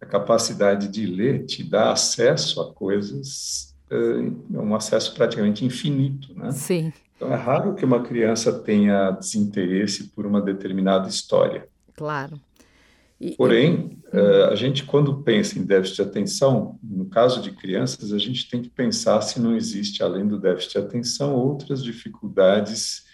a 0.01 0.07
capacidade 0.07 0.87
de 0.87 1.07
ler 1.07 1.45
te 1.47 1.65
dá 1.65 1.91
acesso 1.91 2.61
a 2.61 2.73
coisas, 2.73 3.74
é 3.91 4.59
um 4.59 4.75
acesso 4.75 5.15
praticamente 5.15 5.65
infinito, 5.65 6.35
né? 6.35 6.51
Sim. 6.53 6.93
Então, 7.17 7.33
é 7.33 7.37
raro 7.37 7.75
que 7.75 7.85
uma 7.85 8.03
criança 8.03 8.53
tenha 8.53 9.11
desinteresse 9.13 10.09
por 10.09 10.27
uma 10.27 10.41
determinada 10.41 11.09
história. 11.09 11.69
Claro. 11.95 12.41
E, 13.21 13.37
Porém, 13.37 13.99
e... 14.13 14.17
uh, 14.17 14.47
a 14.51 14.55
gente, 14.55 14.85
quando 14.85 15.23
pensa 15.23 15.59
em 15.59 15.63
déficit 15.63 15.97
de 15.97 16.03
atenção, 16.03 16.79
no 16.83 17.07
caso 17.07 17.41
de 17.41 17.53
crianças, 17.53 18.13
a 18.13 18.19
gente 18.19 18.51
tem 18.51 18.61
que 18.61 18.69
pensar 18.69 19.21
se 19.23 19.41
não 19.41 19.57
existe, 19.57 20.03
além 20.03 20.27
do 20.27 20.39
déficit 20.39 20.73
de 20.73 20.79
atenção, 20.79 21.35
outras 21.35 21.83
dificuldades 21.83 23.05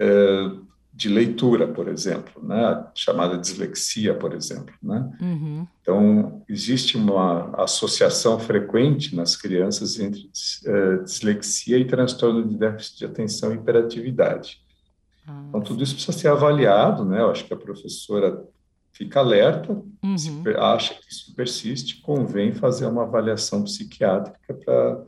uh, 0.00 0.66
de 0.98 1.08
leitura, 1.08 1.68
por 1.68 1.86
exemplo, 1.86 2.44
né? 2.44 2.84
chamada 2.92 3.38
dislexia, 3.38 4.12
por 4.14 4.34
exemplo. 4.34 4.74
Né? 4.82 5.08
Uhum. 5.20 5.66
Então, 5.80 6.42
existe 6.48 6.96
uma 6.96 7.54
associação 7.62 8.36
frequente 8.40 9.14
nas 9.14 9.36
crianças 9.36 10.00
entre 10.00 10.28
uh, 10.66 11.04
dislexia 11.04 11.78
e 11.78 11.84
transtorno 11.84 12.44
de 12.44 12.56
déficit 12.56 12.98
de 12.98 13.04
atenção 13.04 13.52
e 13.52 13.54
hiperatividade. 13.54 14.60
Ah, 15.24 15.44
então, 15.48 15.60
tudo 15.60 15.84
isso 15.84 15.94
precisa 15.94 16.18
ser 16.18 16.28
avaliado, 16.28 17.04
né? 17.04 17.20
Eu 17.20 17.30
acho 17.30 17.44
que 17.44 17.54
a 17.54 17.56
professora 17.56 18.44
fica 18.90 19.20
alerta, 19.20 19.80
uhum. 20.02 20.18
se 20.18 20.32
acha 20.56 20.94
que 20.94 21.12
isso 21.12 21.32
persiste, 21.36 22.02
convém 22.02 22.52
fazer 22.52 22.86
uma 22.86 23.04
avaliação 23.04 23.62
psiquiátrica 23.62 24.52
para 24.52 25.04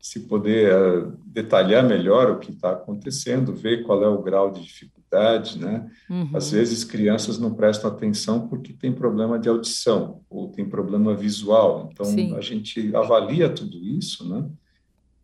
se 0.00 0.20
poder 0.20 0.74
uh, 0.74 1.12
detalhar 1.26 1.86
melhor 1.86 2.30
o 2.30 2.38
que 2.38 2.50
está 2.50 2.72
acontecendo, 2.72 3.54
ver 3.54 3.84
qual 3.84 4.02
é 4.02 4.08
o 4.08 4.22
grau 4.22 4.50
de 4.50 4.62
dificuldade, 4.62 5.58
né? 5.58 5.90
Uhum. 6.08 6.30
Às 6.32 6.50
vezes 6.50 6.84
crianças 6.84 7.38
não 7.38 7.52
prestam 7.52 7.90
atenção 7.90 8.48
porque 8.48 8.72
tem 8.72 8.92
problema 8.92 9.38
de 9.38 9.48
audição 9.48 10.22
ou 10.30 10.48
tem 10.48 10.66
problema 10.66 11.14
visual, 11.14 11.90
então 11.92 12.06
Sim. 12.06 12.34
a 12.34 12.40
gente 12.40 12.94
avalia 12.96 13.50
tudo 13.50 13.76
isso, 13.76 14.28
né? 14.28 14.48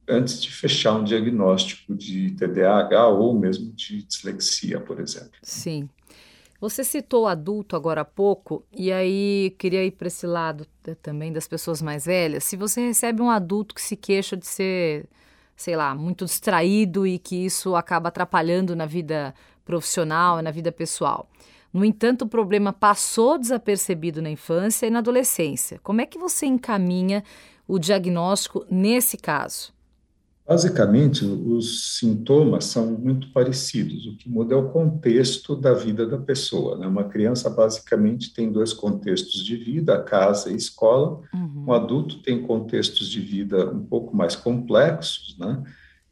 Antes 0.09 0.41
de 0.41 0.53
fechar 0.53 0.95
um 0.95 1.03
diagnóstico 1.03 1.95
de 1.95 2.31
TDAH 2.33 3.09
ou 3.09 3.37
mesmo 3.37 3.73
de 3.73 4.05
dislexia, 4.05 4.79
por 4.79 5.01
exemplo. 5.01 5.33
Sim. 5.43 5.89
Você 6.61 6.83
citou 6.83 7.27
adulto 7.27 7.77
agora 7.77 8.01
há 8.01 8.05
pouco, 8.05 8.65
e 8.73 8.91
aí 8.91 9.55
queria 9.59 9.85
ir 9.85 9.91
para 9.93 10.09
esse 10.09 10.27
lado 10.27 10.67
também 11.03 11.33
das 11.33 11.47
pessoas 11.47 11.83
mais 11.83 12.07
velhas. 12.07 12.45
Se 12.45 12.57
você 12.57 12.81
recebe 12.81 13.21
um 13.21 13.31
adulto 13.31 13.75
que 13.75 13.83
se 13.83 13.95
queixa 13.97 14.37
de 14.37 14.47
ser, 14.47 15.07
sei 15.55 15.77
lá, 15.77 15.95
muito 15.95 16.25
distraído 16.25 17.07
e 17.07 17.19
que 17.19 17.45
isso 17.45 17.77
acaba 17.77 18.09
atrapalhando 18.09 18.75
na 18.75 18.87
vida 18.87 19.35
profissional, 19.65 20.41
na 20.41 20.51
vida 20.51 20.73
pessoal. 20.73 21.29
No 21.73 21.85
entanto, 21.85 22.23
o 22.23 22.29
problema 22.29 22.73
passou 22.73 23.37
desapercebido 23.37 24.23
na 24.23 24.31
infância 24.31 24.87
e 24.87 24.91
na 24.91 25.01
adolescência. 25.01 25.79
Como 25.83 26.01
é 26.01 26.07
que 26.07 26.19
você 26.19 26.47
encaminha 26.47 27.23
o 27.69 27.79
diagnóstico 27.79 28.65
nesse 28.71 29.19
caso? 29.19 29.76
Basicamente, 30.47 31.25
os 31.25 31.99
sintomas 31.99 32.67
são 32.67 32.93
muito 32.93 33.33
parecidos. 33.33 34.07
O 34.07 34.17
que 34.17 34.29
muda 34.29 34.55
é 34.55 34.57
o 34.57 34.69
contexto 34.69 35.57
da 35.57 35.75
vida 35.75 36.07
da 36.07 36.19
pessoa. 36.19 36.79
Né? 36.79 36.87
Uma 36.87 37.05
criança, 37.05 37.51
basicamente, 37.51 38.33
tem 38.33 38.53
dois 38.53 38.73
contextos 38.73 39.45
de 39.45 39.57
vida, 39.57 40.01
casa 40.05 40.53
e 40.53 40.55
escola. 40.55 41.21
Uhum. 41.35 41.65
Um 41.67 41.73
adulto 41.73 42.23
tem 42.23 42.43
contextos 42.43 43.09
de 43.09 43.21
vida 43.21 43.69
um 43.69 43.85
pouco 43.85 44.17
mais 44.17 44.37
complexos, 44.37 45.37
né? 45.37 45.65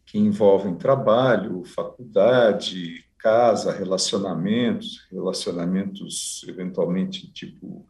que 0.05 0.19
envolvem 0.19 0.75
trabalho, 0.75 1.63
faculdade, 1.65 3.05
casa, 3.19 3.73
relacionamentos, 3.73 5.07
relacionamentos, 5.13 6.45
eventualmente, 6.49 7.33
tipo 7.33 7.87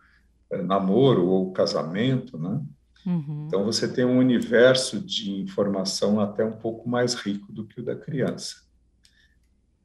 eh, 0.51 0.63
namoro 0.63 1.27
ou 1.27 1.53
casamento, 1.53 2.39
né? 2.39 2.61
Uhum. 3.07 3.45
Então, 3.47 3.65
você 3.65 3.87
tem 3.87 4.05
um 4.05 4.19
universo 4.19 5.01
de 5.01 5.31
informação 5.33 6.21
até 6.21 6.45
um 6.45 6.53
pouco 6.53 6.89
mais 6.89 7.15
rico 7.15 7.53
do 7.53 7.65
que 7.65 7.81
o 7.81 7.85
da 7.85 7.95
criança. 7.95 8.65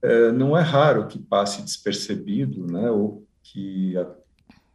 É, 0.02 0.32
não 0.32 0.58
é 0.58 0.62
raro 0.62 1.08
que 1.08 1.20
passe 1.20 1.62
despercebido, 1.62 2.66
né, 2.66 2.90
ou 2.90 3.28
que 3.44 3.98
a, 3.98 4.08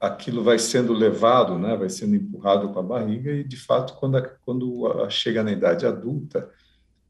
aquilo 0.06 0.42
vai 0.42 0.58
sendo 0.58 0.92
levado, 0.92 1.58
né, 1.58 1.76
vai 1.76 1.88
sendo 1.88 2.14
empurrado 2.14 2.68
com 2.68 2.78
a 2.78 2.82
barriga, 2.82 3.32
e, 3.32 3.42
de 3.42 3.56
fato, 3.56 3.94
quando, 3.94 4.18
a, 4.18 4.22
quando 4.22 4.86
a, 4.86 5.08
chega 5.08 5.42
na 5.42 5.52
idade 5.52 5.86
adulta, 5.86 6.50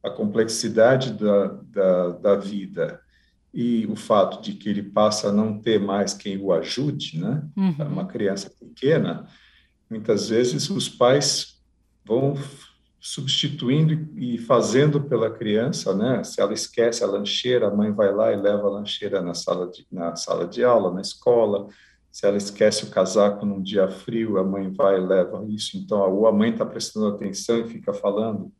a 0.03 0.11
complexidade 0.11 1.15
da, 1.15 1.47
da, 1.47 2.09
da 2.11 2.37
vida 2.37 3.01
e 3.53 3.87
o 3.87 3.97
fato 3.97 4.43
de 4.43 4.53
que 4.53 4.69
ele 4.69 4.83
passa 4.83 5.29
a 5.29 5.33
não 5.33 5.59
ter 5.59 5.81
mais 5.81 6.13
quem 6.13 6.37
o 6.39 6.53
ajude, 6.53 7.19
né, 7.19 7.43
uhum. 7.57 7.75
uma 7.89 8.07
criança 8.07 8.49
pequena, 8.49 9.27
Muitas 9.89 10.29
vezes 10.29 10.71
os 10.71 10.89
pais 10.89 11.61
vão 12.05 12.35
substituindo 13.01 14.09
e 14.17 14.39
fazendo 14.39 14.99
pela 14.99 15.31
criança, 15.31 15.95
né? 15.95 16.25
Se 16.25 16.41
ela 16.41 16.55
esquece 16.55 17.05
a 17.05 17.07
lancheira, 17.07 17.69
a 17.69 17.75
mãe 17.75 17.93
vai 17.93 18.11
lá 18.11 18.33
e 18.33 18.37
leva 18.37 18.67
a 18.67 18.71
lancheira 18.71 19.21
na 19.21 19.35
sala 19.35 19.71
de, 19.71 19.87
na 19.93 20.17
sala 20.17 20.47
de 20.49 20.65
aula, 20.65 20.91
na 20.91 21.03
escola. 21.03 21.69
Se 22.11 22.27
ela 22.27 22.39
esquece 22.39 22.85
o 22.85 22.91
casaco 22.91 23.45
num 23.45 23.61
dia 23.61 23.89
frio, 23.91 24.39
a 24.39 24.43
mãe 24.43 24.73
vai 24.73 24.97
e 24.97 25.07
leva 25.07 25.45
isso. 25.49 25.77
Então, 25.77 26.01
ou 26.11 26.27
a 26.27 26.33
mãe 26.33 26.51
está 26.51 26.65
prestando 26.65 27.09
atenção 27.09 27.59
e 27.59 27.69
fica 27.69 27.93
falando, 27.93 28.51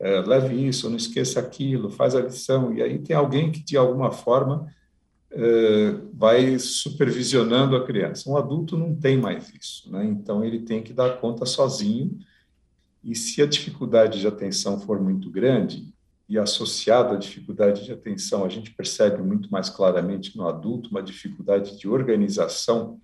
é, 0.00 0.20
leve 0.20 0.54
isso, 0.54 0.88
não 0.88 0.96
esqueça 0.96 1.38
aquilo, 1.38 1.90
faz 1.90 2.14
a 2.14 2.22
lição. 2.22 2.72
E 2.72 2.82
aí 2.82 2.98
tem 2.98 3.14
alguém 3.14 3.52
que, 3.52 3.62
de 3.62 3.76
alguma 3.76 4.10
forma, 4.10 4.66
vai 6.12 6.58
supervisionando 6.58 7.76
a 7.76 7.84
criança. 7.84 8.30
Um 8.30 8.36
adulto 8.36 8.76
não 8.76 8.94
tem 8.94 9.16
mais 9.16 9.52
isso, 9.52 9.90
né? 9.90 10.04
então 10.04 10.44
ele 10.44 10.60
tem 10.60 10.82
que 10.82 10.92
dar 10.92 11.18
conta 11.18 11.44
sozinho. 11.44 12.18
E 13.02 13.14
se 13.14 13.42
a 13.42 13.46
dificuldade 13.46 14.20
de 14.20 14.26
atenção 14.26 14.80
for 14.80 15.00
muito 15.00 15.30
grande, 15.30 15.92
e 16.28 16.38
associada 16.38 17.14
à 17.14 17.18
dificuldade 17.18 17.84
de 17.84 17.92
atenção, 17.92 18.44
a 18.44 18.48
gente 18.48 18.70
percebe 18.70 19.22
muito 19.22 19.50
mais 19.50 19.68
claramente 19.68 20.36
no 20.36 20.48
adulto 20.48 20.90
uma 20.90 21.02
dificuldade 21.02 21.78
de 21.78 21.86
organização, 21.86 23.00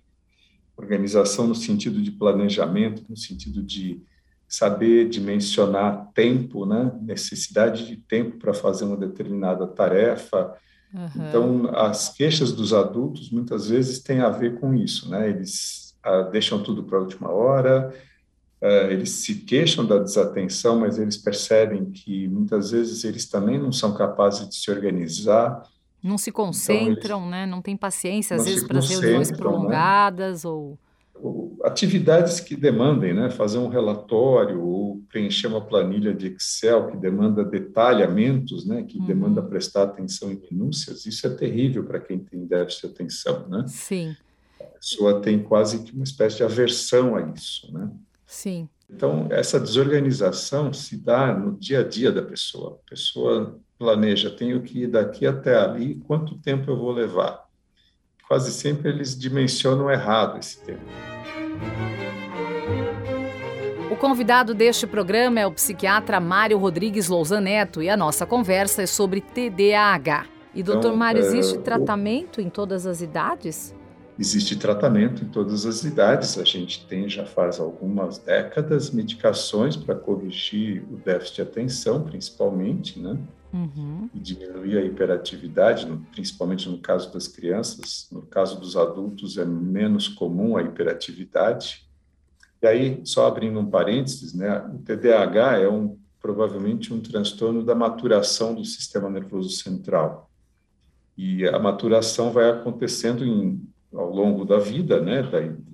organização 0.75 1.47
no 1.47 1.55
sentido 1.55 2.01
de 2.01 2.11
planejamento, 2.11 3.05
no 3.07 3.15
sentido 3.15 3.61
de 3.61 4.01
saber 4.47 5.07
dimensionar 5.07 6.11
tempo, 6.13 6.65
né? 6.65 6.91
necessidade 7.01 7.87
de 7.87 7.95
tempo 7.95 8.37
para 8.37 8.53
fazer 8.53 8.85
uma 8.85 8.97
determinada 8.97 9.67
tarefa, 9.67 10.57
Uhum. 10.93 11.27
Então, 11.27 11.75
as 11.75 12.09
queixas 12.09 12.51
dos 12.51 12.73
adultos 12.73 13.29
muitas 13.29 13.69
vezes 13.69 13.99
têm 13.99 14.19
a 14.19 14.29
ver 14.29 14.59
com 14.59 14.73
isso, 14.73 15.09
né? 15.09 15.29
Eles 15.29 15.95
ah, 16.03 16.23
deixam 16.23 16.61
tudo 16.61 16.83
para 16.83 16.97
a 16.97 17.01
última 17.01 17.29
hora, 17.29 17.93
ah, 18.61 18.87
eles 18.89 19.09
se 19.09 19.35
queixam 19.35 19.85
da 19.85 19.97
desatenção, 19.97 20.79
mas 20.79 20.99
eles 20.99 21.17
percebem 21.17 21.85
que 21.91 22.27
muitas 22.27 22.71
vezes 22.71 23.03
eles 23.03 23.25
também 23.25 23.57
não 23.57 23.71
são 23.71 23.93
capazes 23.93 24.47
de 24.47 24.55
se 24.55 24.69
organizar. 24.69 25.63
Não 26.03 26.17
se 26.17 26.31
concentram, 26.31 26.91
então, 26.91 27.19
eles, 27.19 27.31
né? 27.31 27.45
Não 27.45 27.61
têm 27.61 27.77
paciência, 27.77 28.35
às 28.35 28.45
vezes, 28.45 28.67
para 28.67 28.79
reuniões 28.79 29.31
né? 29.31 29.37
prolongadas 29.37 30.43
né? 30.43 30.49
ou 30.49 30.77
atividades 31.63 32.39
que 32.39 32.55
demandem, 32.55 33.13
né, 33.13 33.29
fazer 33.29 33.57
um 33.57 33.67
relatório 33.67 34.61
ou 34.61 35.01
preencher 35.09 35.47
uma 35.47 35.61
planilha 35.61 36.13
de 36.13 36.27
Excel 36.27 36.87
que 36.89 36.97
demanda 36.97 37.43
detalhamentos, 37.43 38.65
né, 38.65 38.83
que 38.83 38.97
uhum. 38.99 39.05
demanda 39.05 39.41
prestar 39.41 39.83
atenção 39.83 40.31
em 40.31 40.41
minúcias, 40.51 41.05
isso 41.05 41.25
é 41.27 41.29
terrível 41.29 41.83
para 41.83 41.99
quem 41.99 42.19
tem 42.19 42.45
déficit 42.45 42.87
de 42.87 42.93
atenção, 42.93 43.47
né? 43.47 43.65
Sim. 43.67 44.15
A 44.59 44.63
pessoa 44.63 45.21
tem 45.21 45.41
quase 45.41 45.83
que 45.83 45.93
uma 45.93 46.03
espécie 46.03 46.37
de 46.37 46.43
aversão 46.43 47.15
a 47.15 47.21
isso, 47.21 47.71
né? 47.71 47.89
Sim. 48.25 48.67
Então, 48.89 49.27
essa 49.29 49.59
desorganização 49.59 50.73
se 50.73 50.97
dá 50.97 51.33
no 51.33 51.57
dia 51.57 51.79
a 51.79 51.83
dia 51.83 52.11
da 52.11 52.21
pessoa. 52.21 52.79
A 52.85 52.89
pessoa 52.89 53.59
planeja, 53.77 54.29
tenho 54.29 54.61
que 54.61 54.83
ir 54.83 54.87
daqui 54.87 55.25
até 55.25 55.55
ali, 55.55 55.95
quanto 56.07 56.37
tempo 56.37 56.69
eu 56.69 56.77
vou 56.77 56.91
levar? 56.91 57.49
Quase 58.31 58.53
sempre 58.53 58.87
eles 58.87 59.13
dimensionam 59.13 59.91
errado 59.91 60.39
esse 60.39 60.57
tempo. 60.59 60.79
O 63.91 63.95
convidado 63.97 64.53
deste 64.53 64.87
programa 64.87 65.41
é 65.41 65.45
o 65.45 65.51
psiquiatra 65.51 66.17
Mário 66.17 66.57
Rodrigues 66.57 67.09
Lousa 67.09 67.41
Neto 67.41 67.83
e 67.83 67.89
a 67.89 67.97
nossa 67.97 68.25
conversa 68.25 68.83
é 68.83 68.85
sobre 68.85 69.19
TDAH. 69.19 70.27
E, 70.55 70.63
doutor 70.63 70.87
então, 70.87 70.95
Mário, 70.95 71.19
existe 71.19 71.57
é, 71.57 71.61
tratamento 71.61 72.37
o... 72.37 72.41
em 72.41 72.49
todas 72.49 72.87
as 72.87 73.01
idades? 73.01 73.75
Existe 74.17 74.55
tratamento 74.55 75.25
em 75.25 75.27
todas 75.27 75.65
as 75.65 75.83
idades. 75.83 76.37
A 76.37 76.45
gente 76.45 76.87
tem 76.87 77.09
já 77.09 77.25
faz 77.25 77.59
algumas 77.59 78.17
décadas 78.17 78.91
medicações 78.91 79.75
para 79.75 79.93
corrigir 79.93 80.85
o 80.89 80.95
déficit 80.95 81.35
de 81.35 81.41
atenção, 81.41 82.01
principalmente, 82.01 82.97
né? 82.97 83.17
Uhum. 83.53 84.09
E 84.13 84.19
diminuir 84.19 84.77
a 84.77 84.85
hiperatividade, 84.85 85.85
principalmente 86.11 86.69
no 86.69 86.79
caso 86.79 87.11
das 87.11 87.27
crianças. 87.27 88.07
No 88.11 88.21
caso 88.21 88.59
dos 88.59 88.77
adultos, 88.77 89.37
é 89.37 89.45
menos 89.45 90.07
comum 90.07 90.55
a 90.55 90.63
hiperatividade. 90.63 91.87
E 92.61 92.67
aí, 92.67 93.01
só 93.03 93.27
abrindo 93.27 93.59
um 93.59 93.69
parênteses, 93.69 94.33
né? 94.33 94.59
O 94.73 94.79
TDAH 94.79 95.59
é 95.59 95.67
um 95.67 95.97
provavelmente 96.21 96.93
um 96.93 97.01
transtorno 97.01 97.63
da 97.63 97.73
maturação 97.73 98.53
do 98.53 98.63
sistema 98.63 99.09
nervoso 99.09 99.49
central. 99.49 100.29
E 101.17 101.47
a 101.47 101.57
maturação 101.57 102.31
vai 102.31 102.49
acontecendo 102.49 103.25
em 103.25 103.59
ao 103.93 104.09
longo 104.09 104.45
da 104.45 104.57
vida, 104.57 105.01
né, 105.01 105.21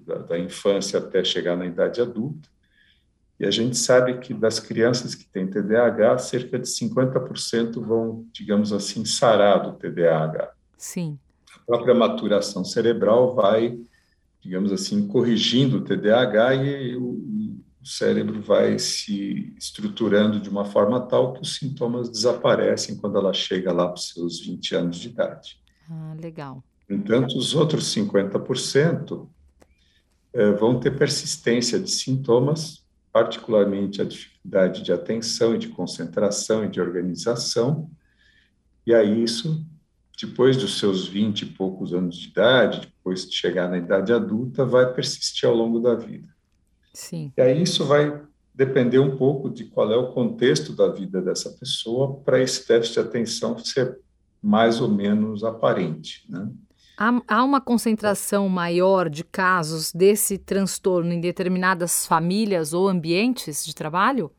da, 0.06 0.16
da, 0.16 0.40
infância 0.40 0.98
até 1.00 1.24
chegar 1.24 1.56
na 1.56 1.66
idade 1.66 2.02
adulta. 2.02 2.50
E 3.39 3.46
a 3.46 3.51
gente 3.51 3.77
sabe 3.77 4.17
que 4.20 4.34
das 4.34 4.60
crianças 4.60 5.13
que 5.13 5.25
têm 5.25 5.48
TDAH, 5.48 6.17
cerca 6.17 6.58
de 6.58 6.67
50% 6.67 7.79
vão, 7.86 8.25
digamos 8.34 8.74
assim, 8.74 9.06
sarar 9.06 9.62
do 9.62 9.74
TDAH. 9.74 10.51
Sim. 10.77 11.20
A 11.56 11.60
própria 11.65 11.94
maturação 11.94 12.65
cerebral 12.65 13.36
vai, 13.36 13.79
digamos 14.41 14.72
assim, 14.72 15.08
corrigindo 15.08 15.77
o 15.77 15.82
TDAH 15.82 16.56
e 16.56 16.96
o, 16.96 17.58
cérebro 17.88 18.41
vai 18.41 18.77
se 18.77 19.53
estruturando 19.58 20.41
de 20.41 20.50
uma 20.50 20.65
forma 20.65 21.00
tal 21.00 21.34
que 21.34 21.41
os 21.41 21.56
sintomas 21.56 22.10
desaparecem 22.10 22.98
quando 22.98 23.17
ela 23.17 23.32
chega 23.32 23.72
lá 23.72 23.86
para 23.86 23.96
os 23.96 24.10
seus 24.10 24.41
20 24.41 24.75
anos 24.75 24.98
de 24.98 25.08
idade. 25.08 25.58
Ah, 25.89 26.13
legal. 26.22 26.62
Entanto, 26.89 27.38
os 27.38 27.56
outros 27.56 27.94
50% 27.96 29.27
eh, 30.34 30.51
vão 30.51 30.79
ter 30.79 30.98
persistência 30.98 31.79
de 31.79 31.89
sintomas, 31.89 32.84
particularmente 33.18 34.00
a 34.00 34.06
dificuldade 34.06 34.84
de 34.84 34.94
atenção 34.94 35.56
e 35.56 35.58
de 35.58 35.70
concentração 35.70 36.64
e 36.64 36.70
de 36.70 36.80
organização, 36.80 37.90
e 38.86 38.94
aí 38.94 39.24
isso, 39.24 39.66
depois 40.22 40.56
dos 40.56 40.78
seus 40.78 41.08
20 41.08 41.42
e 41.42 41.46
poucos 41.48 41.96
anos 41.96 42.16
de 42.16 42.30
idade, 42.30 42.82
depois 42.82 43.28
de 43.28 43.36
chegar 43.36 43.68
na 43.68 43.80
idade 43.80 44.14
adulta, 44.14 44.64
vai 44.64 44.94
persistir 44.94 45.50
ao 45.50 45.56
longo 45.56 45.80
da 45.80 45.96
vida. 45.96 46.28
Sim. 46.94 47.34
E 47.36 47.42
aí 47.42 47.60
isso 47.60 47.86
vai 47.86 48.22
depender 48.54 49.00
um 49.00 49.18
pouco 49.18 49.50
de 49.50 49.66
qual 49.66 49.92
é 49.92 49.98
o 49.98 50.12
contexto 50.12 50.72
da 50.72 50.88
vida 50.88 51.20
dessa 51.20 51.50
pessoa 51.50 52.18
para 52.24 52.40
esse 52.40 52.68
déficit 52.68 52.94
de 52.94 53.00
atenção 53.00 53.58
ser 53.58 54.00
mais 54.39 54.80
ou 54.80 54.89
menos 54.89 55.44
aparente, 55.44 56.24
né? 56.30 56.52
Há, 56.98 57.22
há 57.28 57.44
uma 57.44 57.62
concentração 57.62 58.50
maior 58.50 59.08
de 59.08 59.24
casos 59.24 59.94
desse 59.94 60.36
transtorno 60.38 61.14
em 61.14 61.22
determinadas 61.22 62.08
famílias 62.08 62.74
ou 62.74 62.88
ambientes 62.88 63.64
de 63.64 63.76
trabalho? 63.76 64.32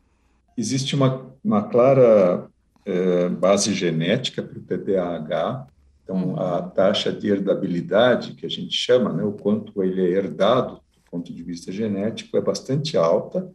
Existe 0.56 0.96
uma, 0.96 1.32
uma 1.44 1.62
clara 1.62 2.48
é, 2.84 3.28
base 3.28 3.72
genética 3.72 4.42
para 4.42 4.58
o 4.58 4.62
TDAH. 4.62 5.68
Então, 6.02 6.30
uhum. 6.30 6.40
a 6.40 6.62
taxa 6.62 7.12
de 7.12 7.28
herdabilidade, 7.28 8.32
que 8.32 8.44
a 8.44 8.48
gente 8.48 8.74
chama, 8.74 9.12
né, 9.12 9.22
o 9.22 9.32
quanto 9.32 9.80
ele 9.82 10.00
é 10.00 10.10
herdado 10.10 10.80
do 10.92 11.00
ponto 11.08 11.32
de 11.32 11.42
vista 11.44 11.70
genético, 11.70 12.36
é 12.36 12.40
bastante 12.40 12.96
alta. 12.96 13.48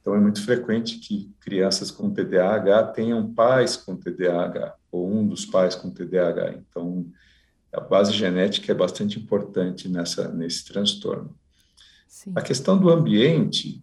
Então, 0.00 0.16
é 0.16 0.18
muito 0.18 0.44
frequente 0.44 0.98
que 0.98 1.30
crianças 1.38 1.92
com 1.92 2.10
TDAH 2.10 2.88
tenham 2.94 3.32
pais 3.32 3.76
com 3.76 3.94
TDAH, 3.94 4.74
ou 4.90 5.08
um 5.08 5.24
dos 5.24 5.46
pais 5.46 5.76
com 5.76 5.88
TDAH. 5.88 6.54
Então, 6.54 7.06
a 7.72 7.80
base 7.80 8.12
genética 8.12 8.70
é 8.70 8.74
bastante 8.74 9.18
importante 9.18 9.88
nessa, 9.88 10.28
nesse 10.28 10.64
transtorno. 10.64 11.34
Sim. 12.06 12.32
A 12.36 12.42
questão 12.42 12.76
do 12.78 12.90
ambiente, 12.90 13.82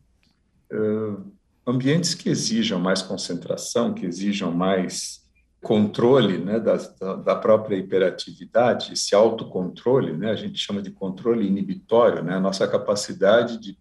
uh, 0.71 1.25
ambientes 1.65 2.13
que 2.13 2.29
exijam 2.29 2.79
mais 2.79 3.01
concentração, 3.01 3.93
que 3.93 4.05
exijam 4.05 4.51
mais 4.51 5.27
controle 5.61 6.37
né, 6.37 6.59
da, 6.59 6.77
da, 7.15 7.35
própria 7.35 7.75
hiperatividade, 7.75 8.93
esse 8.93 9.13
autocontrole, 9.13 10.15
né, 10.15 10.31
a 10.31 10.35
gente 10.35 10.57
chama 10.57 10.81
de 10.81 10.89
controle 10.89 11.45
inibitório, 11.45 12.23
né, 12.23 12.35
a 12.35 12.39
nossa 12.39 12.65
capacidade 12.65 13.57
de 13.57 13.77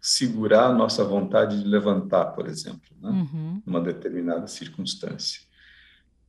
segurar 0.00 0.66
a 0.66 0.72
nossa 0.72 1.04
vontade 1.04 1.60
de 1.60 1.68
levantar, 1.68 2.26
por 2.26 2.46
exemplo, 2.46 2.88
né, 3.00 3.10
uhum. 3.10 3.62
numa 3.66 3.80
determinada 3.80 4.46
circunstância. 4.46 5.40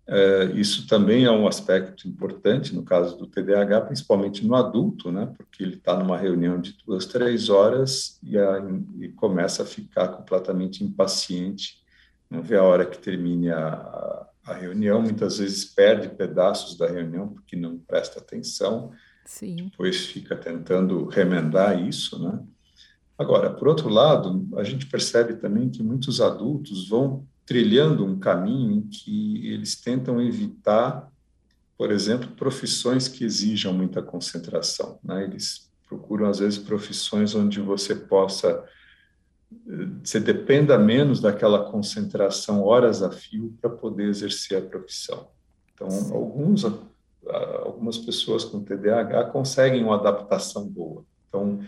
É, 0.10 0.46
isso 0.56 0.88
também 0.88 1.26
é 1.26 1.32
um 1.32 1.46
aspecto 1.46 2.08
importante 2.08 2.74
no 2.74 2.82
caso 2.82 3.18
do 3.18 3.28
TDAH, 3.28 3.82
principalmente 3.82 4.46
no 4.46 4.56
adulto, 4.56 5.12
né? 5.12 5.34
Porque 5.36 5.62
ele 5.62 5.76
está 5.76 5.98
numa 5.98 6.18
reunião 6.18 6.62
de 6.62 6.78
duas, 6.86 7.06
três 7.06 7.50
horas 7.50 8.18
e, 8.24 8.38
a, 8.38 8.64
e, 9.00 9.10
começa 9.10 9.64
a 9.64 9.66
ficar 9.66 10.08
completamente 10.08 10.82
impaciente, 10.82 11.84
não 12.30 12.42
vê 12.42 12.56
a 12.56 12.64
hora 12.64 12.86
que 12.86 12.98
termine 12.98 13.50
a, 13.52 14.28
a, 14.46 14.54
reunião, 14.54 15.02
muitas 15.02 15.40
vezes 15.40 15.66
perde 15.66 16.08
pedaços 16.08 16.78
da 16.78 16.88
reunião 16.88 17.28
porque 17.28 17.58
não 17.58 17.78
presta 17.78 18.20
atenção, 18.20 18.92
Sim. 19.26 19.58
depois 19.58 20.06
fica 20.06 20.38
tentando 20.38 21.06
remendar 21.08 21.86
isso, 21.86 22.18
né? 22.18 22.40
Agora, 23.18 23.50
por 23.50 23.68
outro 23.68 23.90
lado, 23.90 24.48
a 24.56 24.64
gente 24.64 24.86
percebe 24.86 25.34
também 25.34 25.70
que 25.70 25.84
muitos 25.84 26.22
adultos 26.22 26.88
vão 26.88 27.28
trilhando 27.48 28.06
um 28.06 28.20
caminho 28.20 28.74
em 28.74 28.82
que 28.82 29.48
eles 29.48 29.80
tentam 29.80 30.22
evitar, 30.22 31.10
por 31.78 31.92
exemplo, 31.92 32.30
profissões 32.36 33.08
que 33.08 33.24
exijam 33.24 33.74
muita 33.74 34.02
concentração. 34.02 35.00
Né? 35.02 35.24
Eles 35.24 35.72
procuram, 35.88 36.28
às 36.28 36.40
vezes, 36.40 36.60
profissões 36.60 37.34
onde 37.34 37.62
você 37.62 37.96
possa 37.96 38.64
você 40.04 40.20
dependa 40.20 40.78
menos 40.78 41.22
daquela 41.22 41.72
concentração 41.72 42.64
horas 42.64 43.02
a 43.02 43.10
fio 43.10 43.58
para 43.62 43.70
poder 43.70 44.10
exercer 44.10 44.58
a 44.58 44.66
profissão. 44.66 45.30
Então, 45.74 45.88
alguns, 46.14 46.66
algumas 47.64 47.98
pessoas 47.98 48.44
com 48.44 48.62
TDAH 48.62 49.26
conseguem 49.26 49.86
uma 49.86 49.96
adaptação 49.96 50.68
boa. 50.68 51.06
Então, 51.30 51.62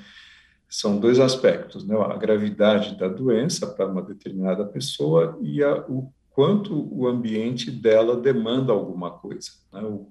são 0.70 1.00
dois 1.00 1.20
aspectos, 1.20 1.84
né? 1.84 1.98
a 1.98 2.16
gravidade 2.16 2.96
da 2.96 3.08
doença 3.08 3.66
para 3.66 3.88
uma 3.88 4.04
determinada 4.04 4.64
pessoa 4.66 5.38
e 5.42 5.64
a, 5.64 5.84
o 5.90 6.14
quanto 6.30 6.88
o 6.96 7.08
ambiente 7.08 7.72
dela 7.72 8.16
demanda 8.16 8.72
alguma 8.72 9.10
coisa. 9.12 9.50
Né? 9.74 9.82
O, 9.82 10.08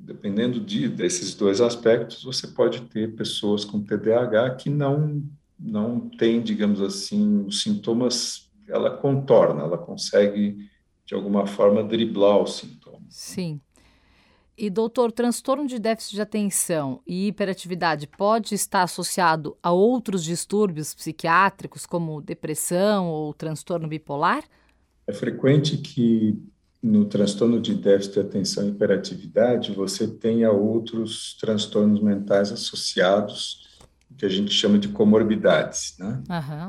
dependendo 0.00 0.58
de, 0.58 0.88
desses 0.88 1.34
dois 1.34 1.60
aspectos, 1.60 2.24
você 2.24 2.48
pode 2.48 2.80
ter 2.82 3.14
pessoas 3.14 3.64
com 3.64 3.82
TDAH 3.82 4.56
que 4.56 4.70
não 4.70 5.22
não 5.62 6.08
tem, 6.08 6.40
digamos 6.40 6.80
assim, 6.80 7.44
os 7.44 7.60
sintomas, 7.60 8.50
ela 8.66 8.96
contorna, 8.96 9.62
ela 9.62 9.76
consegue 9.76 10.56
de 11.04 11.14
alguma 11.14 11.46
forma 11.46 11.84
driblar 11.84 12.42
os 12.42 12.56
sintomas. 12.56 13.02
Sim. 13.10 13.60
E, 14.62 14.68
doutor, 14.68 15.10
transtorno 15.10 15.66
de 15.66 15.78
déficit 15.78 16.16
de 16.16 16.20
atenção 16.20 17.00
e 17.06 17.28
hiperatividade 17.28 18.06
pode 18.06 18.54
estar 18.54 18.82
associado 18.82 19.56
a 19.62 19.72
outros 19.72 20.22
distúrbios 20.22 20.92
psiquiátricos, 20.92 21.86
como 21.86 22.20
depressão 22.20 23.08
ou 23.08 23.32
transtorno 23.32 23.88
bipolar? 23.88 24.44
É 25.06 25.14
frequente 25.14 25.78
que 25.78 26.38
no 26.82 27.06
transtorno 27.06 27.58
de 27.58 27.74
déficit 27.74 28.12
de 28.12 28.20
atenção 28.20 28.66
e 28.66 28.68
hiperatividade 28.68 29.72
você 29.72 30.06
tenha 30.06 30.50
outros 30.50 31.38
transtornos 31.40 32.02
mentais 32.02 32.52
associados, 32.52 33.66
que 34.18 34.26
a 34.26 34.28
gente 34.28 34.52
chama 34.52 34.78
de 34.78 34.88
comorbidades, 34.88 35.96
né? 35.98 36.22
Uhum. 36.28 36.68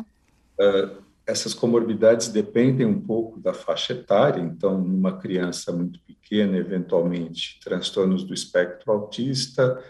Uh, 0.66 1.04
essas 1.26 1.54
comorbidades 1.54 2.30
dependem 2.30 2.86
um 2.86 3.00
pouco 3.00 3.40
da 3.40 3.54
faixa 3.54 3.94
etária, 3.94 4.42
então, 4.42 4.78
numa 4.80 5.18
criança 5.18 5.72
muito 5.72 6.00
pequena, 6.02 6.58
eventualmente, 6.58 7.60
transtornos 7.64 8.24
do 8.24 8.34
espectro 8.34 8.92
autista, 8.92 9.82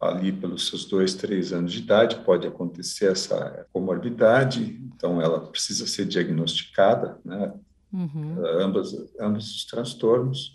ali 0.00 0.30
pelos 0.32 0.68
seus 0.68 0.84
dois, 0.84 1.14
três 1.14 1.52
anos 1.52 1.72
de 1.72 1.80
idade, 1.80 2.16
pode 2.24 2.46
acontecer 2.46 3.10
essa 3.10 3.66
comorbidade, 3.72 4.80
então 4.94 5.20
ela 5.20 5.40
precisa 5.40 5.86
ser 5.86 6.04
diagnosticada, 6.04 7.18
né? 7.24 7.52
Uhum. 7.92 8.46
Ambas, 8.60 8.94
ambos 9.18 9.56
os 9.56 9.64
transtornos. 9.64 10.54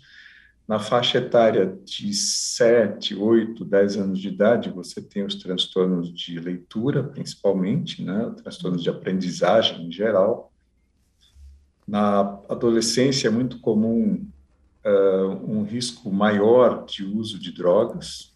Na 0.66 0.78
faixa 0.78 1.18
etária 1.18 1.78
de 1.84 2.14
7, 2.14 3.14
8, 3.14 3.64
10 3.64 3.96
anos 3.98 4.18
de 4.18 4.28
idade, 4.28 4.70
você 4.70 5.02
tem 5.02 5.22
os 5.22 5.34
transtornos 5.34 6.10
de 6.10 6.40
leitura, 6.40 7.04
principalmente, 7.04 8.02
né? 8.02 8.32
transtornos 8.42 8.82
de 8.82 8.88
aprendizagem 8.88 9.86
em 9.86 9.92
geral. 9.92 10.50
Na 11.86 12.40
adolescência 12.48 13.28
é 13.28 13.30
muito 13.30 13.60
comum 13.60 14.26
uh, 14.86 15.52
um 15.52 15.64
risco 15.64 16.10
maior 16.10 16.86
de 16.86 17.04
uso 17.04 17.38
de 17.38 17.52
drogas, 17.52 18.34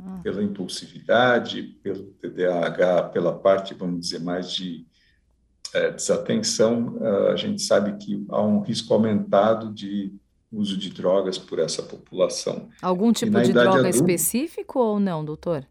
ah. 0.00 0.18
pela 0.20 0.42
impulsividade, 0.42 1.62
pelo 1.80 2.06
TDAH, 2.20 3.04
pela 3.10 3.38
parte, 3.38 3.72
vamos 3.72 4.00
dizer, 4.00 4.20
mais 4.20 4.50
de 4.50 4.84
é, 5.74 5.90
desatenção, 5.90 6.96
a 7.30 7.36
gente 7.36 7.60
sabe 7.60 7.98
que 7.98 8.24
há 8.30 8.40
um 8.40 8.62
risco 8.62 8.94
aumentado 8.94 9.70
de 9.70 10.14
uso 10.52 10.76
de 10.76 10.90
drogas 10.90 11.38
por 11.38 11.58
essa 11.58 11.82
população. 11.82 12.68
Algum 12.80 13.12
tipo 13.12 13.40
de 13.40 13.52
droga 13.52 13.70
adulta, 13.70 13.88
específico 13.90 14.78
ou 14.78 14.98
não, 14.98 15.24
doutor? 15.24 15.66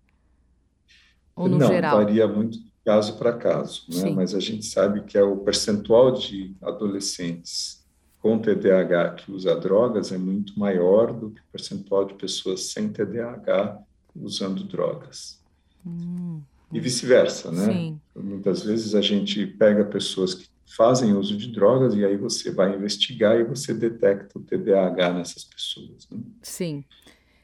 Ou 1.36 1.48
no 1.48 1.58
não, 1.58 1.68
geral? 1.68 1.98
varia 1.98 2.28
muito 2.28 2.60
de 2.60 2.72
caso 2.86 3.18
para 3.18 3.34
caso, 3.34 3.84
né? 3.90 4.12
mas 4.12 4.34
a 4.34 4.40
gente 4.40 4.66
sabe 4.66 5.04
que 5.04 5.18
é 5.18 5.24
o 5.24 5.38
percentual 5.38 6.12
de 6.12 6.56
adolescentes 6.62 7.86
com 8.20 8.40
TDAH 8.40 9.12
que 9.12 9.32
usa 9.32 9.56
drogas 9.56 10.12
é 10.12 10.18
muito 10.18 10.58
maior 10.60 11.14
do 11.14 11.30
que 11.30 11.40
o 11.40 11.52
percentual 11.52 12.06
de 12.06 12.14
pessoas 12.16 12.72
sem 12.72 12.90
TDAH 12.90 13.80
usando 14.16 14.64
drogas. 14.64 15.40
Hum. 15.86 16.42
E 16.72 16.80
vice-versa, 16.80 17.52
né? 17.52 17.66
Sim. 17.66 18.02
Muitas 18.16 18.64
vezes 18.64 18.96
a 18.96 19.02
gente 19.02 19.46
pega 19.46 19.86
pessoas 19.86 20.34
que 20.34 20.48
fazem 20.76 21.14
uso 21.14 21.38
de 21.38 21.52
drogas 21.52 21.96
e 21.96 22.04
aí 22.04 22.18
você 22.18 22.52
vai 22.52 22.76
investigar 22.76 23.40
e 23.40 23.44
você 23.44 23.74
detecta 23.74 24.38
o 24.38 24.42
TDAH 24.42 25.14
nessas 25.14 25.44
pessoas. 25.44 26.08
Né? 26.12 26.20
Sim. 26.42 26.84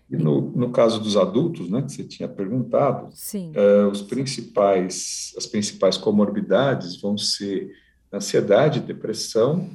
E 0.10 0.18
no, 0.18 0.42
no 0.52 0.72
caso 0.72 1.00
dos 1.00 1.16
adultos, 1.16 1.70
né, 1.70 1.82
que 1.82 1.92
você 1.92 2.04
tinha 2.04 2.28
perguntado, 2.28 3.08
uh, 3.08 3.88
os 3.90 4.02
principais, 4.02 5.34
as 5.38 5.48
principais 5.48 5.98
comorbidades 5.98 7.00
vão 7.02 7.18
ser 7.18 7.72
ansiedade, 8.14 8.82
depressão, 8.82 9.70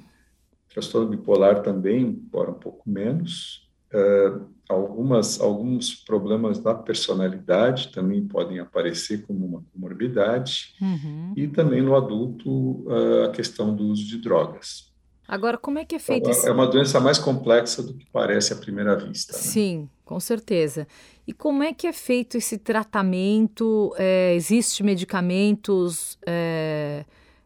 transtorno 0.68 1.08
bipolar 1.08 1.62
também, 1.62 2.02
embora 2.02 2.50
um 2.50 2.58
pouco 2.58 2.88
menos, 2.88 3.68
uh, 3.92 4.46
algumas, 4.68 5.40
alguns 5.40 5.94
problemas 5.94 6.58
da 6.58 6.74
personalidade 6.74 7.88
também 7.88 8.26
podem 8.26 8.58
aparecer 8.58 9.26
como 9.26 9.46
uma 9.46 9.64
comorbidade, 9.72 10.74
uhum. 10.80 11.32
e 11.36 11.48
também 11.48 11.80
no 11.80 11.96
adulto 11.96 12.50
uh, 12.86 13.24
a 13.24 13.30
questão 13.30 13.74
do 13.74 13.84
uso 13.84 14.04
de 14.04 14.18
drogas. 14.18 14.88
Agora, 15.26 15.58
como 15.58 15.78
é 15.78 15.84
que 15.84 15.94
é 15.94 15.98
feito 15.98 16.28
então, 16.28 16.30
esse... 16.30 16.48
É 16.48 16.52
uma 16.52 16.66
doença 16.66 16.98
mais 16.98 17.18
complexa 17.18 17.82
do 17.82 17.92
que 17.94 18.06
parece 18.10 18.52
à 18.52 18.56
primeira 18.56 18.96
vista. 18.96 19.34
Né? 19.34 19.38
Sim, 19.38 19.88
com 20.04 20.18
certeza. 20.18 20.86
E 21.26 21.34
como 21.34 21.62
é 21.62 21.74
que 21.74 21.86
é 21.86 21.92
feito 21.92 22.38
esse 22.38 22.56
tratamento? 22.56 23.94
É, 23.98 24.34
Existem 24.34 24.86
medicamentos 24.86 26.18
é, 26.26 27.04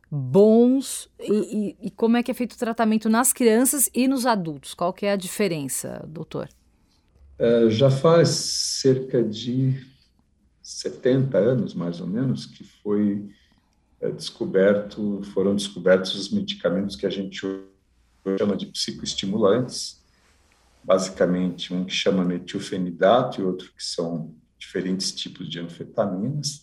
bons? 0.09 1.11
E, 1.19 1.33
e, 1.83 1.87
e 1.89 1.91
como 1.91 2.17
é 2.17 2.23
que 2.23 2.31
é 2.31 2.35
feito 2.35 2.53
o 2.53 2.59
tratamento 2.59 3.09
nas 3.09 3.33
crianças 3.33 3.91
e 3.93 4.07
nos 4.07 4.27
adultos? 4.27 4.75
Qual 4.75 4.93
que 4.93 5.05
é 5.05 5.11
a 5.11 5.17
diferença, 5.17 6.05
doutor? 6.07 6.49
É, 7.43 7.69
já 7.71 7.91
faz 7.91 8.29
cerca 8.29 9.21
de 9.21 9.85
70 10.63 11.37
anos, 11.37 11.75
mais 11.75 12.01
ou 12.01 12.07
menos, 12.07 12.47
que 12.47 12.63
foi 12.63 13.35
é, 14.01 14.13
descoberto, 14.13 15.21
foram 15.35 15.57
descobertos 15.57 16.15
os 16.15 16.31
medicamentos 16.31 16.95
que 16.95 17.05
a 17.05 17.11
gente 17.11 17.41
chama 18.39 18.57
de 18.57 18.67
psicoestimulantes, 18.67 20.01
basicamente 20.85 21.75
um 21.75 21.85
que 21.85 21.93
chama 21.93 22.25
metilfenidato 22.25 23.41
e 23.41 23.45
outro 23.45 23.73
que 23.77 23.85
são 23.85 24.33
diferentes 24.57 25.11
tipos 25.11 25.51
de 25.51 25.59
anfetaminas, 25.59 26.63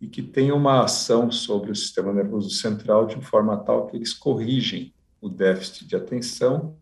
e 0.00 0.08
que 0.08 0.20
tem 0.20 0.50
uma 0.50 0.82
ação 0.82 1.30
sobre 1.30 1.70
o 1.70 1.76
sistema 1.76 2.12
nervoso 2.12 2.50
central 2.50 3.06
de 3.06 3.24
forma 3.24 3.56
tal 3.56 3.86
que 3.86 3.96
eles 3.96 4.14
corrigem 4.14 4.92
o 5.20 5.28
déficit 5.28 5.86
de 5.86 5.94
atenção 5.94 6.76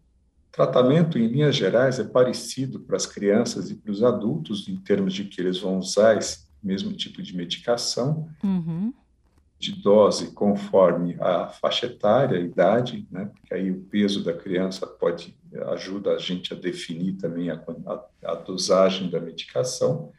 tratamento, 0.57 1.19
em 1.19 1.27
linhas 1.27 1.55
gerais, 1.55 1.99
é 1.99 2.05
parecido 2.05 2.81
para 2.81 2.97
as 2.97 3.05
crianças 3.05 3.71
e 3.71 3.75
para 3.75 3.93
os 3.93 4.03
adultos, 4.03 4.67
em 4.67 4.77
termos 4.77 5.13
de 5.13 5.25
que 5.25 5.39
eles 5.39 5.59
vão 5.59 5.79
usar 5.79 6.17
esse 6.17 6.47
mesmo 6.63 6.95
tipo 6.95 7.23
de 7.23 7.37
medicação, 7.37 8.27
uhum. 8.43 8.93
de 9.59 9.73
dose 9.73 10.33
conforme 10.33 11.15
a 11.21 11.49
faixa 11.49 11.85
etária, 11.85 12.39
a 12.39 12.43
idade, 12.43 13.07
né? 13.11 13.27
porque 13.27 13.53
aí 13.53 13.71
o 13.71 13.83
peso 13.83 14.25
da 14.25 14.33
criança 14.33 14.87
pode 14.87 15.37
ajuda 15.73 16.13
a 16.13 16.19
gente 16.19 16.55
a 16.55 16.57
definir 16.57 17.15
também 17.15 17.51
a, 17.51 17.63
a, 17.87 18.33
a 18.33 18.35
dosagem 18.35 19.11
da 19.11 19.21
medicação, 19.21 20.11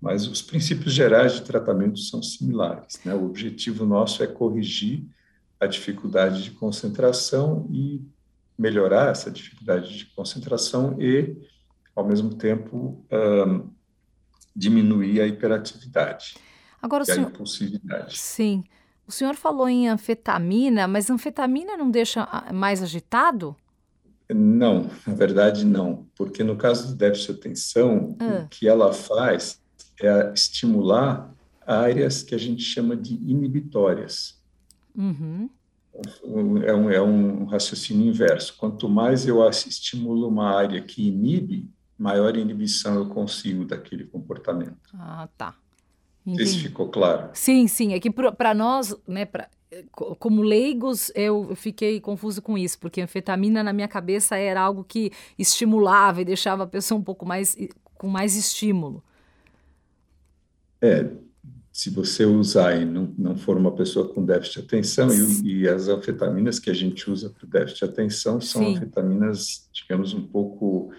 mas 0.00 0.28
os 0.28 0.40
princípios 0.40 0.92
gerais 0.94 1.32
de 1.34 1.42
tratamento 1.42 1.98
são 1.98 2.22
similares. 2.22 3.00
Né? 3.04 3.12
O 3.12 3.26
objetivo 3.26 3.84
nosso 3.84 4.22
é 4.22 4.26
corrigir 4.28 5.04
a 5.58 5.66
dificuldade 5.66 6.44
de 6.44 6.52
concentração 6.52 7.66
e 7.70 8.00
melhorar 8.58 9.10
essa 9.10 9.30
dificuldade 9.30 9.96
de 9.96 10.06
concentração 10.06 11.00
e, 11.00 11.36
ao 11.94 12.04
mesmo 12.04 12.34
tempo, 12.34 13.04
um, 13.10 13.70
diminuir 14.54 15.20
a 15.20 15.26
hiperatividade 15.26 16.36
Agora, 16.82 17.04
e 17.06 17.10
a 17.10 17.14
senhor... 17.14 17.30
impulsividade. 17.30 18.18
Sim. 18.18 18.64
O 19.06 19.12
senhor 19.12 19.36
falou 19.36 19.68
em 19.68 19.88
anfetamina, 19.88 20.88
mas 20.88 21.08
anfetamina 21.08 21.76
não 21.76 21.90
deixa 21.90 22.24
ah, 22.24 22.52
mais 22.52 22.82
agitado? 22.82 23.56
Não, 24.28 24.90
na 25.06 25.14
verdade 25.14 25.64
não, 25.64 26.06
porque 26.14 26.44
no 26.44 26.56
caso 26.56 26.88
do 26.88 26.96
déficit 26.96 27.32
de 27.32 27.38
atenção, 27.38 28.16
ah. 28.20 28.42
o 28.44 28.48
que 28.48 28.68
ela 28.68 28.92
faz 28.92 29.60
é 30.00 30.32
estimular 30.34 31.32
áreas 31.66 32.22
que 32.22 32.34
a 32.34 32.38
gente 32.38 32.62
chama 32.62 32.96
de 32.96 33.14
inibitórias. 33.14 34.42
Uhum 34.94 35.48
é 36.64 36.74
um, 36.74 36.90
é 36.90 37.02
um 37.02 37.44
raciocínio 37.44 38.06
inverso. 38.06 38.56
Quanto 38.56 38.88
mais 38.88 39.26
eu 39.26 39.46
estimulo 39.48 40.28
uma 40.28 40.56
área 40.56 40.80
que 40.80 41.08
inibe, 41.08 41.70
maior 41.98 42.36
inibição 42.36 42.94
eu 42.94 43.08
consigo 43.08 43.64
daquele 43.64 44.04
comportamento. 44.04 44.90
Ah, 44.94 45.28
tá. 45.36 45.56
Isso 46.26 46.60
ficou 46.60 46.88
claro? 46.88 47.30
Sim, 47.32 47.66
sim. 47.66 47.94
É 47.94 48.00
que 48.00 48.10
para 48.10 48.52
nós, 48.52 48.94
né, 49.06 49.24
pra, 49.24 49.48
como 50.18 50.42
leigos, 50.42 51.10
eu 51.14 51.54
fiquei 51.56 52.00
confuso 52.00 52.42
com 52.42 52.56
isso, 52.56 52.78
porque 52.78 53.00
anfetamina 53.00 53.62
na 53.62 53.72
minha 53.72 53.88
cabeça 53.88 54.36
era 54.36 54.60
algo 54.60 54.84
que 54.84 55.10
estimulava 55.38 56.20
e 56.20 56.24
deixava 56.24 56.64
a 56.64 56.66
pessoa 56.66 56.98
um 56.98 57.02
pouco 57.02 57.24
mais 57.24 57.56
com 57.94 58.08
mais 58.08 58.36
estímulo. 58.36 59.02
É, 60.80 61.10
se 61.78 61.90
você 61.90 62.24
usar 62.24 62.74
e 62.74 62.84
não, 62.84 63.14
não 63.16 63.36
for 63.36 63.56
uma 63.56 63.70
pessoa 63.70 64.12
com 64.12 64.24
déficit 64.24 64.54
de 64.54 64.66
atenção, 64.66 65.14
e, 65.14 65.60
e 65.60 65.68
as 65.68 65.86
anfetaminas 65.86 66.58
que 66.58 66.70
a 66.70 66.74
gente 66.74 67.08
usa 67.08 67.30
para 67.30 67.46
o 67.46 67.48
déficit 67.48 67.78
de 67.78 67.84
atenção 67.84 68.40
são 68.40 68.62
Sim. 68.64 68.74
anfetaminas, 68.74 69.70
digamos, 69.72 70.12
um 70.12 70.26
pouco. 70.26 70.92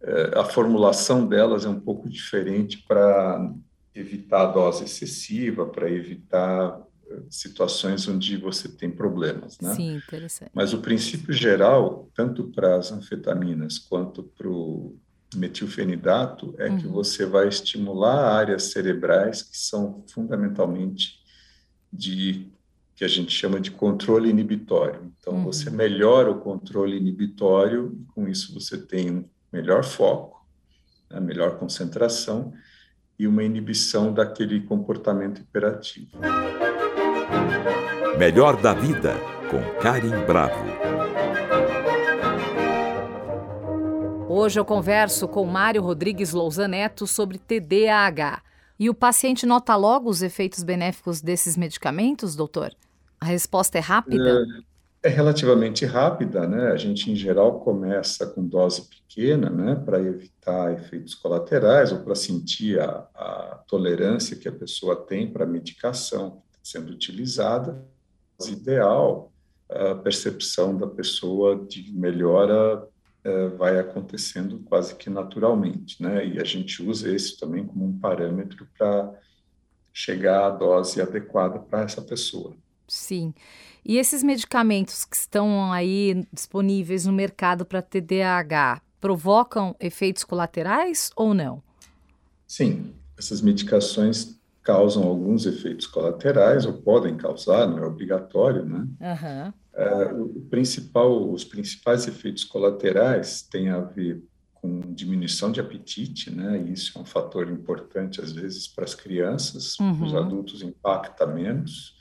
Eh, 0.00 0.30
a 0.36 0.44
formulação 0.44 1.26
delas 1.26 1.64
é 1.64 1.68
um 1.68 1.80
pouco 1.80 2.08
diferente 2.08 2.78
para 2.86 3.52
evitar 3.92 4.42
a 4.42 4.52
dose 4.52 4.84
excessiva, 4.84 5.66
para 5.66 5.90
evitar 5.90 6.80
eh, 7.10 7.22
situações 7.28 8.06
onde 8.06 8.36
você 8.36 8.68
tem 8.68 8.88
problemas, 8.88 9.58
né? 9.58 9.74
Sim, 9.74 9.96
interessante. 9.96 10.52
Mas 10.54 10.72
o 10.72 10.78
princípio 10.78 11.32
geral, 11.32 12.08
tanto 12.14 12.44
para 12.52 12.76
as 12.76 12.92
anfetaminas 12.92 13.80
quanto 13.80 14.22
para 14.22 14.48
o 14.48 14.96
metilfenidato 15.34 16.54
é 16.58 16.68
uhum. 16.68 16.78
que 16.78 16.86
você 16.86 17.24
vai 17.24 17.48
estimular 17.48 18.36
áreas 18.36 18.64
cerebrais 18.64 19.42
que 19.42 19.56
são 19.56 20.04
fundamentalmente 20.08 21.20
de 21.92 22.50
que 22.96 23.04
a 23.04 23.08
gente 23.08 23.32
chama 23.32 23.60
de 23.60 23.70
controle 23.70 24.28
inibitório. 24.28 25.12
Então 25.18 25.34
uhum. 25.34 25.44
você 25.44 25.70
melhora 25.70 26.30
o 26.30 26.40
controle 26.40 26.96
inibitório 26.96 27.96
e 27.98 28.04
com 28.12 28.28
isso 28.28 28.52
você 28.52 28.76
tem 28.76 29.10
um 29.10 29.24
melhor 29.52 29.84
foco, 29.84 30.46
né, 31.10 31.20
melhor 31.20 31.58
concentração 31.58 32.52
e 33.18 33.26
uma 33.26 33.44
inibição 33.44 34.12
daquele 34.12 34.60
comportamento 34.60 35.40
hiperativo. 35.40 36.18
Melhor 38.18 38.60
da 38.60 38.74
vida 38.74 39.14
com 39.50 39.80
Karim 39.80 40.24
Bravo. 40.26 40.89
Hoje 44.32 44.60
eu 44.60 44.64
converso 44.64 45.26
com 45.26 45.44
Mário 45.44 45.82
Rodrigues 45.82 46.32
Lousan 46.32 46.68
Neto 46.68 47.04
sobre 47.04 47.36
TDAH. 47.36 48.40
E 48.78 48.88
o 48.88 48.94
paciente 48.94 49.44
nota 49.44 49.74
logo 49.74 50.08
os 50.08 50.22
efeitos 50.22 50.62
benéficos 50.62 51.20
desses 51.20 51.56
medicamentos, 51.56 52.36
doutor? 52.36 52.72
A 53.20 53.24
resposta 53.24 53.76
é 53.78 53.80
rápida? 53.80 54.46
é 55.02 55.08
relativamente 55.08 55.84
rápida, 55.84 56.46
né? 56.46 56.68
A 56.70 56.76
gente, 56.76 57.10
em 57.10 57.16
geral, 57.16 57.58
começa 57.58 58.24
com 58.24 58.46
dose 58.46 58.88
pequena, 58.88 59.50
né? 59.50 59.74
Para 59.74 59.98
evitar 59.98 60.74
efeitos 60.74 61.12
colaterais 61.12 61.90
ou 61.90 61.98
para 61.98 62.14
sentir 62.14 62.78
a, 62.78 63.08
a, 63.12 63.64
tolerância 63.66 64.36
que 64.36 64.46
a 64.46 64.52
pessoa 64.52 64.94
tem 64.94 65.28
para 65.28 65.42
a 65.42 65.48
medicação 65.48 66.40
sendo 66.62 66.92
utilizada. 66.92 67.84
Ideal, 68.46 69.32
a 69.68 69.96
percepção 69.96 70.78
da 70.78 70.86
pessoa 70.86 71.56
de 71.66 71.92
melhora 71.92 72.80
é, 72.84 72.99
vai 73.58 73.78
acontecendo 73.78 74.60
quase 74.60 74.94
que 74.94 75.10
naturalmente, 75.10 76.02
né? 76.02 76.26
E 76.26 76.40
a 76.40 76.44
gente 76.44 76.82
usa 76.82 77.14
esse 77.14 77.38
também 77.38 77.66
como 77.66 77.84
um 77.84 77.98
parâmetro 77.98 78.66
para 78.76 79.12
chegar 79.92 80.46
à 80.46 80.50
dose 80.50 81.00
adequada 81.00 81.58
para 81.58 81.82
essa 81.82 82.00
pessoa. 82.00 82.54
Sim. 82.88 83.34
E 83.84 83.98
esses 83.98 84.22
medicamentos 84.22 85.04
que 85.04 85.16
estão 85.16 85.72
aí 85.72 86.26
disponíveis 86.32 87.06
no 87.06 87.12
mercado 87.12 87.64
para 87.64 87.82
TDAH 87.82 88.82
provocam 89.00 89.74
efeitos 89.80 90.24
colaterais 90.24 91.10
ou 91.16 91.32
não? 91.32 91.62
Sim, 92.46 92.92
essas 93.18 93.40
medicações 93.40 94.38
causam 94.62 95.04
alguns 95.04 95.46
efeitos 95.46 95.86
colaterais 95.86 96.66
ou 96.66 96.74
podem 96.74 97.16
causar, 97.16 97.66
não 97.66 97.78
é 97.78 97.86
obrigatório, 97.86 98.64
né? 98.64 98.86
Uhum. 99.00 99.52
O 100.18 100.40
principal, 100.50 101.30
os 101.30 101.44
principais 101.44 102.06
efeitos 102.06 102.44
colaterais 102.44 103.42
têm 103.42 103.70
a 103.70 103.80
ver 103.80 104.22
com 104.54 104.92
diminuição 104.92 105.50
de 105.50 105.60
apetite, 105.60 106.30
né? 106.30 106.62
E 106.66 106.72
isso 106.72 106.98
é 106.98 107.00
um 107.00 107.04
fator 107.04 107.48
importante 107.48 108.20
às 108.20 108.32
vezes 108.32 108.68
para 108.68 108.84
as 108.84 108.94
crianças, 108.94 109.78
uhum. 109.78 110.04
os 110.04 110.14
adultos 110.14 110.62
impacta 110.62 111.26
menos. 111.26 111.98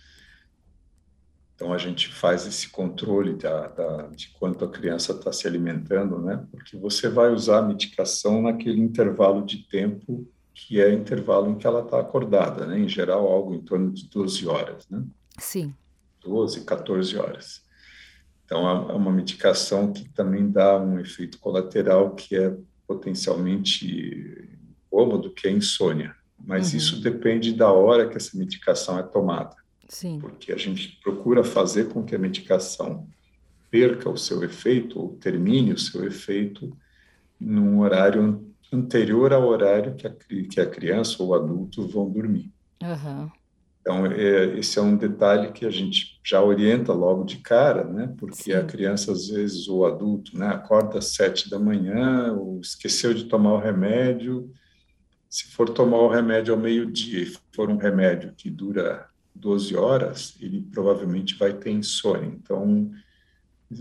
Então, 1.55 1.73
a 1.73 1.77
gente 1.77 2.07
faz 2.07 2.47
esse 2.47 2.69
controle 2.69 3.35
da, 3.35 3.67
da, 3.67 4.07
de 4.07 4.29
quanto 4.29 4.63
a 4.63 4.69
criança 4.69 5.11
está 5.11 5.31
se 5.31 5.45
alimentando, 5.45 6.19
né? 6.19 6.45
Porque 6.51 6.77
você 6.77 7.09
vai 7.09 7.33
usar 7.33 7.59
a 7.59 7.61
medicação 7.61 8.41
naquele 8.41 8.79
intervalo 8.79 9.45
de 9.45 9.67
tempo 9.67 10.25
que 10.53 10.81
é 10.81 10.91
intervalo 10.91 11.49
em 11.49 11.57
que 11.57 11.67
ela 11.67 11.81
está 11.81 11.99
acordada, 11.99 12.65
né? 12.65 12.79
Em 12.79 12.87
geral, 12.87 13.27
algo 13.27 13.53
em 13.53 13.61
torno 13.61 13.91
de 13.91 14.07
12 14.07 14.47
horas, 14.47 14.87
né? 14.89 15.03
Sim. 15.37 15.73
12, 16.21 16.65
14 16.65 17.17
horas. 17.17 17.61
Então, 18.45 18.67
é 18.89 18.93
uma 18.93 19.11
medicação 19.11 19.93
que 19.93 20.09
também 20.09 20.49
dá 20.49 20.77
um 20.79 20.99
efeito 20.99 21.37
colateral 21.39 22.15
que 22.15 22.35
é 22.35 22.55
potencialmente 22.87 24.49
cômodo, 24.89 25.31
que 25.31 25.47
é 25.47 25.51
a 25.51 25.53
insônia. 25.53 26.15
Mas 26.43 26.71
uhum. 26.71 26.77
isso 26.77 27.01
depende 27.01 27.53
da 27.53 27.71
hora 27.71 28.09
que 28.09 28.17
essa 28.17 28.37
medicação 28.37 28.97
é 28.97 29.03
tomada. 29.03 29.55
Sim. 29.87 30.19
Porque 30.19 30.51
a 30.51 30.57
gente 30.57 30.99
procura 31.03 31.43
fazer 31.43 31.89
com 31.89 32.03
que 32.03 32.15
a 32.15 32.19
medicação 32.19 33.07
perca 33.69 34.09
o 34.09 34.17
seu 34.17 34.43
efeito 34.43 34.99
ou 34.99 35.15
termine 35.17 35.73
o 35.73 35.79
seu 35.79 36.03
efeito 36.05 36.75
num 37.39 37.79
horário 37.79 38.45
anterior 38.71 39.31
ao 39.33 39.47
horário 39.47 39.95
que 39.95 40.07
a, 40.07 40.11
que 40.49 40.59
a 40.59 40.65
criança 40.65 41.21
ou 41.21 41.29
o 41.29 41.33
adulto 41.33 41.87
vão 41.87 42.09
dormir. 42.09 42.51
Uhum. 42.81 43.29
Então, 43.81 44.05
é, 44.05 44.59
esse 44.59 44.77
é 44.77 44.81
um 44.81 44.95
detalhe 44.95 45.51
que 45.51 45.65
a 45.65 45.69
gente 45.69 46.19
já 46.23 46.43
orienta 46.43 46.93
logo 46.93 47.23
de 47.23 47.37
cara, 47.37 47.83
né? 47.83 48.13
Porque 48.17 48.43
Sim. 48.43 48.53
a 48.53 48.63
criança, 48.63 49.11
às 49.11 49.29
vezes, 49.29 49.67
ou 49.67 49.79
o 49.79 49.85
adulto, 49.85 50.37
né? 50.37 50.47
Acorda 50.47 50.99
às 50.99 51.13
sete 51.13 51.49
da 51.49 51.57
manhã, 51.57 52.33
ou 52.33 52.59
esqueceu 52.59 53.13
de 53.13 53.25
tomar 53.25 53.53
o 53.53 53.59
remédio. 53.59 54.51
Se 55.29 55.45
for 55.51 55.69
tomar 55.69 55.97
o 55.97 56.09
remédio 56.09 56.53
ao 56.53 56.59
meio-dia 56.59 57.23
e 57.23 57.33
for 57.53 57.69
um 57.69 57.77
remédio 57.77 58.33
que 58.35 58.49
dura 58.49 59.07
12 59.33 59.75
horas, 59.75 60.35
ele 60.41 60.61
provavelmente 60.61 61.35
vai 61.35 61.53
ter 61.53 61.71
insônia. 61.71 62.27
Então, 62.27 62.91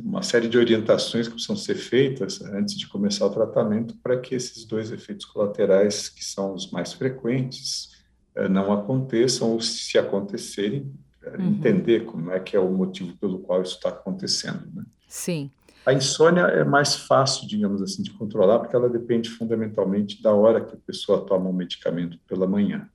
uma 0.04 0.22
série 0.22 0.48
de 0.48 0.58
orientações 0.58 1.26
que 1.26 1.34
precisam 1.34 1.56
ser 1.56 1.74
feitas 1.74 2.42
antes 2.42 2.76
de 2.76 2.86
começar 2.86 3.26
o 3.26 3.30
tratamento 3.30 3.96
para 4.02 4.18
que 4.18 4.34
esses 4.34 4.64
dois 4.64 4.92
efeitos 4.92 5.24
colaterais, 5.24 6.08
que 6.08 6.24
são 6.24 6.54
os 6.54 6.70
mais 6.70 6.92
frequentes, 6.92 7.97
não 8.46 8.70
aconteçam 8.70 9.52
ou, 9.52 9.60
se 9.60 9.96
acontecerem, 9.96 10.92
eh, 11.24 11.36
uhum. 11.38 11.48
entender 11.48 12.04
como 12.04 12.30
é 12.30 12.38
que 12.38 12.54
é 12.54 12.60
o 12.60 12.70
motivo 12.70 13.16
pelo 13.16 13.38
qual 13.38 13.62
isso 13.62 13.76
está 13.76 13.88
acontecendo. 13.88 14.70
Né? 14.74 14.84
Sim. 15.08 15.50
A 15.86 15.94
insônia 15.94 16.42
é 16.42 16.64
mais 16.64 16.94
fácil, 16.94 17.48
digamos 17.48 17.80
assim, 17.80 18.02
de 18.02 18.10
controlar, 18.10 18.58
porque 18.58 18.76
ela 18.76 18.90
depende 18.90 19.30
fundamentalmente 19.30 20.22
da 20.22 20.32
hora 20.34 20.62
que 20.62 20.74
a 20.74 20.78
pessoa 20.86 21.24
toma 21.24 21.48
o 21.48 21.52
medicamento 21.52 22.18
pela 22.28 22.46
manhã. 22.46 22.86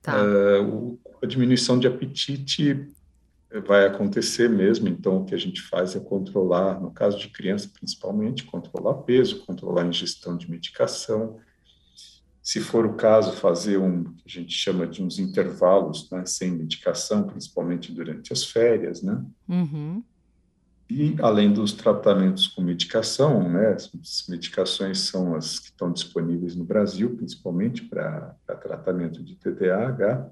Tá. 0.00 0.16
Uh, 0.22 0.98
a 1.20 1.26
diminuição 1.26 1.78
de 1.78 1.88
apetite 1.88 2.88
vai 3.66 3.84
acontecer 3.84 4.48
mesmo, 4.48 4.88
então 4.88 5.18
o 5.18 5.24
que 5.24 5.34
a 5.34 5.38
gente 5.38 5.60
faz 5.60 5.94
é 5.94 6.00
controlar, 6.00 6.80
no 6.80 6.90
caso 6.90 7.18
de 7.18 7.28
criança 7.28 7.68
principalmente, 7.72 8.44
controlar 8.44 8.94
peso, 9.02 9.44
controlar 9.44 9.82
a 9.82 9.86
ingestão 9.86 10.36
de 10.36 10.50
medicação. 10.50 11.38
Se 12.42 12.60
for 12.60 12.84
o 12.84 12.94
caso, 12.94 13.36
fazer 13.36 13.78
um 13.78 14.02
que 14.02 14.24
a 14.26 14.28
gente 14.28 14.52
chama 14.52 14.84
de 14.84 15.00
uns 15.00 15.20
intervalos 15.20 16.10
né, 16.10 16.24
sem 16.26 16.50
medicação, 16.50 17.22
principalmente 17.22 17.92
durante 17.92 18.32
as 18.32 18.44
férias, 18.44 19.00
né? 19.00 19.24
Uhum. 19.48 20.02
E 20.90 21.14
além 21.22 21.52
dos 21.52 21.72
tratamentos 21.72 22.48
com 22.48 22.60
medicação, 22.60 23.48
né, 23.48 23.74
as 23.74 24.26
medicações 24.28 24.98
são 25.00 25.36
as 25.36 25.60
que 25.60 25.66
estão 25.66 25.92
disponíveis 25.92 26.56
no 26.56 26.64
Brasil, 26.64 27.14
principalmente 27.16 27.82
para 27.82 28.34
tratamento 28.60 29.22
de 29.22 29.36
TDAH. 29.36 30.28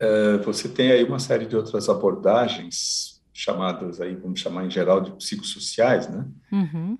É, 0.00 0.38
você 0.38 0.68
tem 0.68 0.90
aí 0.90 1.04
uma 1.04 1.20
série 1.20 1.46
de 1.46 1.56
outras 1.56 1.88
abordagens 1.88 3.22
chamadas 3.32 4.00
aí, 4.00 4.16
vamos 4.16 4.40
chamar 4.40 4.66
em 4.66 4.70
geral 4.70 5.00
de 5.00 5.12
psicossociais, 5.12 6.08
né? 6.08 6.26
Uhum 6.50 6.98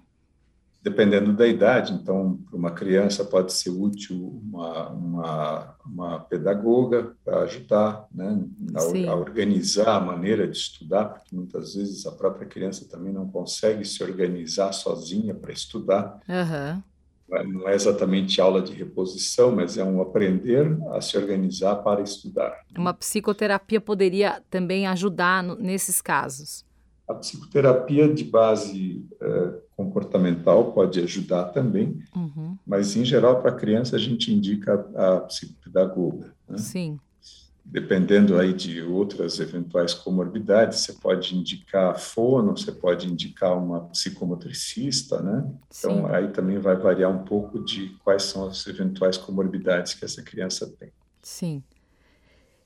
dependendo 0.86 1.32
da 1.32 1.48
idade. 1.48 1.92
Então, 1.92 2.38
para 2.48 2.56
uma 2.56 2.70
criança 2.70 3.24
pode 3.24 3.52
ser 3.52 3.70
útil 3.70 4.40
uma, 4.44 4.88
uma, 4.90 5.76
uma 5.84 6.20
pedagoga 6.20 7.12
para 7.24 7.40
ajudar 7.40 8.06
né, 8.14 8.40
a, 8.72 9.10
a, 9.10 9.14
organizar 9.16 9.96
a 9.96 10.00
maneira 10.00 10.46
de 10.46 10.56
estudar, 10.56 11.06
porque 11.06 11.34
muitas 11.34 11.74
vezes 11.74 12.06
a 12.06 12.12
própria 12.12 12.46
criança 12.46 12.88
também 12.88 13.12
não 13.12 13.28
consegue 13.28 13.84
se 13.84 14.00
organizar 14.04 14.70
sozinha 14.72 15.34
para 15.34 15.52
estudar. 15.52 16.20
Uhum. 16.28 16.82
Não 17.52 17.68
é 17.68 17.74
exatamente 17.74 18.40
aula 18.40 18.62
de 18.62 18.72
reposição, 18.72 19.50
mas 19.50 19.76
é 19.76 19.82
um 19.82 20.00
aprender 20.00 20.78
a 20.92 21.00
se 21.00 21.18
organizar 21.18 21.74
para 21.82 22.00
estudar. 22.00 22.60
Uma 22.78 22.94
psicoterapia 22.94 23.80
poderia 23.80 24.40
também 24.48 24.86
ajudar 24.86 25.42
nesses 25.42 26.00
casos. 26.00 26.64
A 27.08 27.14
psicoterapia 27.14 28.12
de 28.12 28.24
base 28.24 29.06
uh, 29.22 29.60
comportamental 29.76 30.72
pode 30.72 30.98
ajudar 31.00 31.44
também, 31.46 32.02
uhum. 32.14 32.56
mas 32.66 32.96
em 32.96 33.04
geral 33.04 33.40
para 33.40 33.50
a 33.50 33.54
criança 33.54 33.94
a 33.94 33.98
gente 33.98 34.32
indica 34.32 34.84
a, 34.94 35.16
a 35.16 35.20
psicopedagoga. 35.20 36.34
Né? 36.48 36.58
Sim. 36.58 36.98
Dependendo 37.64 38.38
aí 38.38 38.52
de 38.52 38.80
outras 38.80 39.40
eventuais 39.40 39.92
comorbidades, 39.92 40.80
você 40.80 40.92
pode 40.92 41.36
indicar 41.36 41.98
fono, 41.98 42.56
você 42.56 42.70
pode 42.70 43.08
indicar 43.08 43.58
uma 43.58 43.82
psicomotricista, 43.86 45.20
né? 45.20 45.44
Então 45.76 46.06
Sim. 46.06 46.14
aí 46.14 46.28
também 46.28 46.58
vai 46.58 46.76
variar 46.76 47.10
um 47.10 47.24
pouco 47.24 47.58
de 47.64 47.88
quais 48.04 48.22
são 48.22 48.46
as 48.46 48.64
eventuais 48.68 49.16
comorbidades 49.16 49.94
que 49.94 50.04
essa 50.04 50.22
criança 50.22 50.72
tem. 50.78 50.92
Sim. 51.20 51.62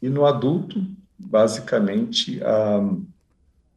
E 0.02 0.08
no 0.10 0.26
adulto, 0.26 0.84
basicamente, 1.18 2.42
a 2.42 2.80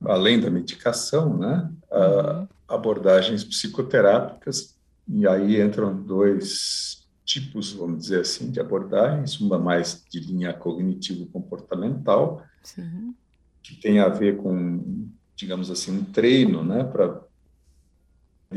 além 0.06 0.40
da 0.40 0.50
medicação, 0.50 1.38
né, 1.38 1.70
uhum. 1.92 2.48
abordagens 2.68 3.44
psicoterápicas, 3.44 4.76
e 5.08 5.28
aí 5.28 5.62
entram 5.62 5.96
dois 5.96 7.08
tipos, 7.26 7.72
vamos 7.72 8.04
dizer 8.04 8.22
assim, 8.22 8.52
de 8.52 8.60
abordagens, 8.60 9.40
uma 9.40 9.58
mais 9.58 10.04
de 10.10 10.20
linha 10.20 10.54
cognitivo-comportamental, 10.54 12.44
que 13.62 13.76
tem 13.76 14.00
a 14.00 14.10
ver 14.10 14.38
com, 14.38 15.10
digamos 15.36 15.72
assim, 15.72 15.98
um 15.98 16.04
treino, 16.04 16.64
né, 16.64 16.84
para 16.84 17.22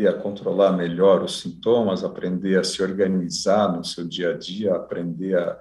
a 0.09 0.13
controlar 0.13 0.73
melhor 0.73 1.23
os 1.23 1.41
sintomas, 1.41 2.05
aprender 2.05 2.59
a 2.59 2.65
se 2.65 2.83
organizar 2.83 3.75
no 3.75 3.83
seu 3.83 4.07
dia 4.07 4.35
a 4.35 4.37
dia, 4.37 4.75
aprender 4.75 5.39
a, 5.39 5.59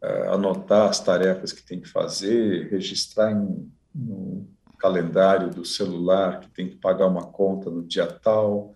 a 0.00 0.34
anotar 0.34 0.88
as 0.88 1.00
tarefas 1.00 1.52
que 1.52 1.66
tem 1.66 1.80
que 1.80 1.88
fazer, 1.88 2.68
registrar 2.70 3.32
em, 3.32 3.68
no, 3.92 4.46
calendário 4.84 5.48
do 5.48 5.64
celular 5.64 6.40
que 6.40 6.50
tem 6.50 6.68
que 6.68 6.76
pagar 6.76 7.06
uma 7.06 7.24
conta 7.24 7.70
no 7.70 7.82
dia 7.82 8.06
tal. 8.06 8.74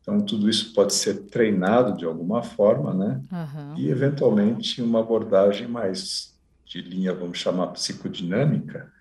Então, 0.00 0.20
tudo 0.20 0.48
isso 0.48 0.72
pode 0.72 0.94
ser 0.94 1.24
treinado 1.24 1.96
de 1.96 2.04
alguma 2.04 2.40
forma, 2.40 2.94
né? 2.94 3.20
Uhum. 3.32 3.74
E, 3.76 3.90
eventualmente, 3.90 4.80
uma 4.80 5.00
abordagem 5.00 5.66
mais 5.66 6.38
de 6.64 6.80
linha, 6.80 7.12
vamos 7.12 7.38
chamar 7.38 7.66
psicodinâmica, 7.68 8.92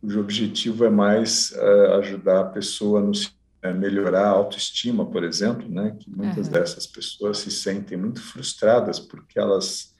cujo 0.00 0.20
objetivo 0.20 0.84
é 0.84 0.90
mais 0.90 1.50
uh, 1.50 1.94
ajudar 1.98 2.42
a 2.42 2.44
pessoa 2.50 3.00
a 3.00 3.68
uh, 3.68 3.74
melhorar 3.74 4.26
a 4.26 4.30
autoestima, 4.30 5.04
por 5.04 5.24
exemplo, 5.24 5.68
né? 5.68 5.96
Que 5.98 6.08
muitas 6.08 6.46
uhum. 6.46 6.52
dessas 6.52 6.86
pessoas 6.86 7.38
se 7.38 7.50
sentem 7.50 7.98
muito 7.98 8.22
frustradas 8.22 9.00
porque 9.00 9.36
elas 9.36 9.92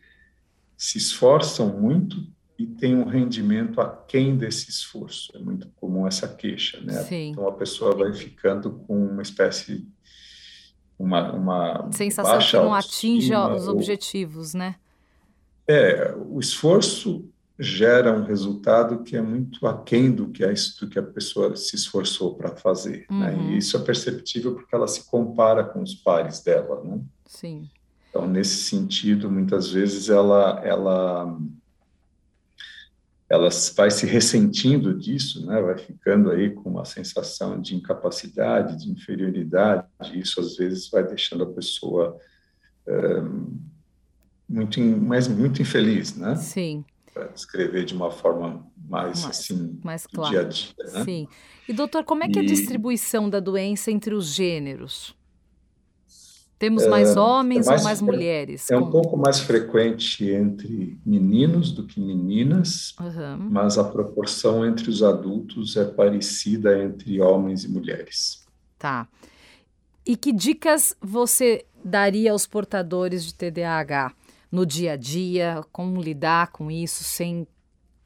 se 0.76 0.96
esforçam 0.96 1.76
muito 1.76 2.35
e 2.58 2.66
tem 2.66 2.94
um 2.94 3.04
rendimento 3.04 3.80
aquém 3.80 4.36
desse 4.36 4.70
esforço. 4.70 5.30
É 5.34 5.38
muito 5.38 5.68
comum 5.76 6.06
essa 6.06 6.26
queixa, 6.26 6.80
né? 6.80 7.02
Sim. 7.02 7.30
Então 7.30 7.46
a 7.46 7.52
pessoa 7.52 7.94
vai 7.94 8.12
ficando 8.14 8.70
com 8.86 9.06
uma 9.06 9.22
espécie 9.22 9.86
uma, 10.98 11.32
uma 11.32 11.92
sensação 11.92 12.38
que 12.38 12.56
não 12.56 12.74
atinge 12.74 13.34
os 13.34 13.68
objetivos, 13.68 14.54
né? 14.54 14.76
É, 15.68 16.14
o 16.16 16.40
esforço 16.40 17.28
gera 17.58 18.12
um 18.12 18.22
resultado 18.22 19.02
que 19.02 19.16
é 19.16 19.22
muito 19.22 19.66
aquém 19.66 20.10
do 20.10 20.28
que, 20.28 20.44
é 20.44 20.52
isso 20.52 20.88
que 20.88 20.98
a 20.98 21.02
pessoa 21.02 21.56
se 21.56 21.74
esforçou 21.74 22.34
para 22.34 22.54
fazer. 22.56 23.06
Uhum. 23.10 23.20
Né? 23.20 23.34
E 23.34 23.36
uhum. 23.36 23.56
isso 23.56 23.76
é 23.76 23.80
perceptível 23.80 24.54
porque 24.54 24.74
ela 24.74 24.86
se 24.86 25.04
compara 25.04 25.64
com 25.64 25.82
os 25.82 25.94
pares 25.94 26.40
dela. 26.40 26.82
Né? 26.84 27.00
Sim. 27.24 27.68
Então, 28.10 28.28
nesse 28.28 28.64
sentido, 28.64 29.30
muitas 29.30 29.70
vezes 29.70 30.08
ela, 30.08 30.60
ela, 30.64 31.38
ela 33.28 33.48
vai 33.74 33.90
se 33.90 34.06
ressentindo 34.06 34.96
disso, 34.96 35.44
né? 35.46 35.60
vai 35.60 35.76
ficando 35.76 36.30
aí 36.30 36.50
com 36.50 36.70
uma 36.70 36.84
sensação 36.84 37.60
de 37.60 37.74
incapacidade, 37.74 38.78
de 38.78 38.90
inferioridade. 38.90 39.86
E 40.12 40.20
isso, 40.20 40.40
às 40.40 40.56
vezes, 40.56 40.88
vai 40.88 41.04
deixando 41.04 41.42
a 41.44 41.52
pessoa. 41.52 42.16
Um, 42.86 43.58
muito, 44.48 44.80
mas 44.80 45.26
muito 45.26 45.60
infeliz, 45.60 46.16
né? 46.16 46.36
Sim 46.36 46.84
para 47.16 47.28
descrever 47.28 47.86
de 47.86 47.94
uma 47.94 48.10
forma 48.10 48.66
mais, 48.76 49.22
mais 49.22 49.40
assim 49.40 49.80
mais 49.82 50.06
clara. 50.06 50.30
dia 50.30 50.40
a 50.40 50.44
dia. 50.44 50.92
Né? 50.92 51.04
Sim. 51.04 51.28
E 51.66 51.72
doutor, 51.72 52.04
como 52.04 52.22
é 52.22 52.28
que 52.28 52.38
é 52.38 52.42
a 52.42 52.44
distribuição 52.44 53.30
da 53.30 53.40
doença 53.40 53.90
entre 53.90 54.14
os 54.14 54.26
gêneros? 54.26 55.16
Temos 56.58 56.84
é, 56.84 56.88
mais 56.88 57.16
homens 57.16 57.66
é 57.66 57.70
mais, 57.70 57.80
ou 57.80 57.84
mais 57.84 58.02
mulheres? 58.02 58.70
É, 58.70 58.76
um 58.76 58.90
pouco 58.90 59.16
mais 59.16 59.40
frequente 59.40 60.30
entre 60.30 60.98
meninos 61.04 61.70
do 61.70 61.86
que 61.86 62.00
meninas, 62.00 62.94
uhum. 62.98 63.48
mas 63.50 63.76
a 63.76 63.84
proporção 63.84 64.64
entre 64.64 64.88
os 64.88 65.02
adultos 65.02 65.76
é 65.76 65.84
parecida 65.84 66.82
entre 66.82 67.20
homens 67.20 67.64
e 67.64 67.68
mulheres. 67.68 68.44
Tá. 68.78 69.06
E 70.06 70.16
que 70.16 70.32
dicas 70.32 70.96
você 71.00 71.66
daria 71.84 72.32
aos 72.32 72.46
portadores 72.46 73.24
de 73.24 73.34
TDAH? 73.34 74.14
no 74.50 74.64
dia 74.64 74.92
a 74.92 74.96
dia, 74.96 75.62
como 75.72 76.00
lidar 76.00 76.52
com 76.52 76.70
isso 76.70 77.04
sem 77.04 77.46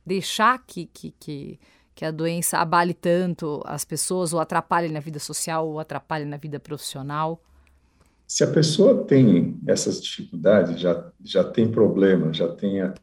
deixar 0.04 0.58
que, 0.66 0.86
que, 0.86 1.12
que, 1.12 1.60
que 1.94 2.04
a 2.04 2.10
doença 2.10 2.58
abale 2.58 2.94
tanto 2.94 3.62
as 3.64 3.84
pessoas, 3.84 4.32
ou 4.32 4.40
atrapalhe 4.40 4.88
na 4.88 5.00
vida 5.00 5.18
social, 5.18 5.68
ou 5.68 5.78
atrapalhe 5.78 6.24
na 6.24 6.36
vida 6.36 6.58
profissional? 6.58 7.40
Se 8.30 8.44
a 8.44 8.46
pessoa 8.46 9.02
tem 9.02 9.58
essas 9.66 10.00
dificuldades, 10.00 10.80
já, 10.80 11.04
já 11.20 11.42
tem 11.42 11.68
problema, 11.68 12.32
já 12.32 12.46
tem 12.46 12.80
a 12.80 12.94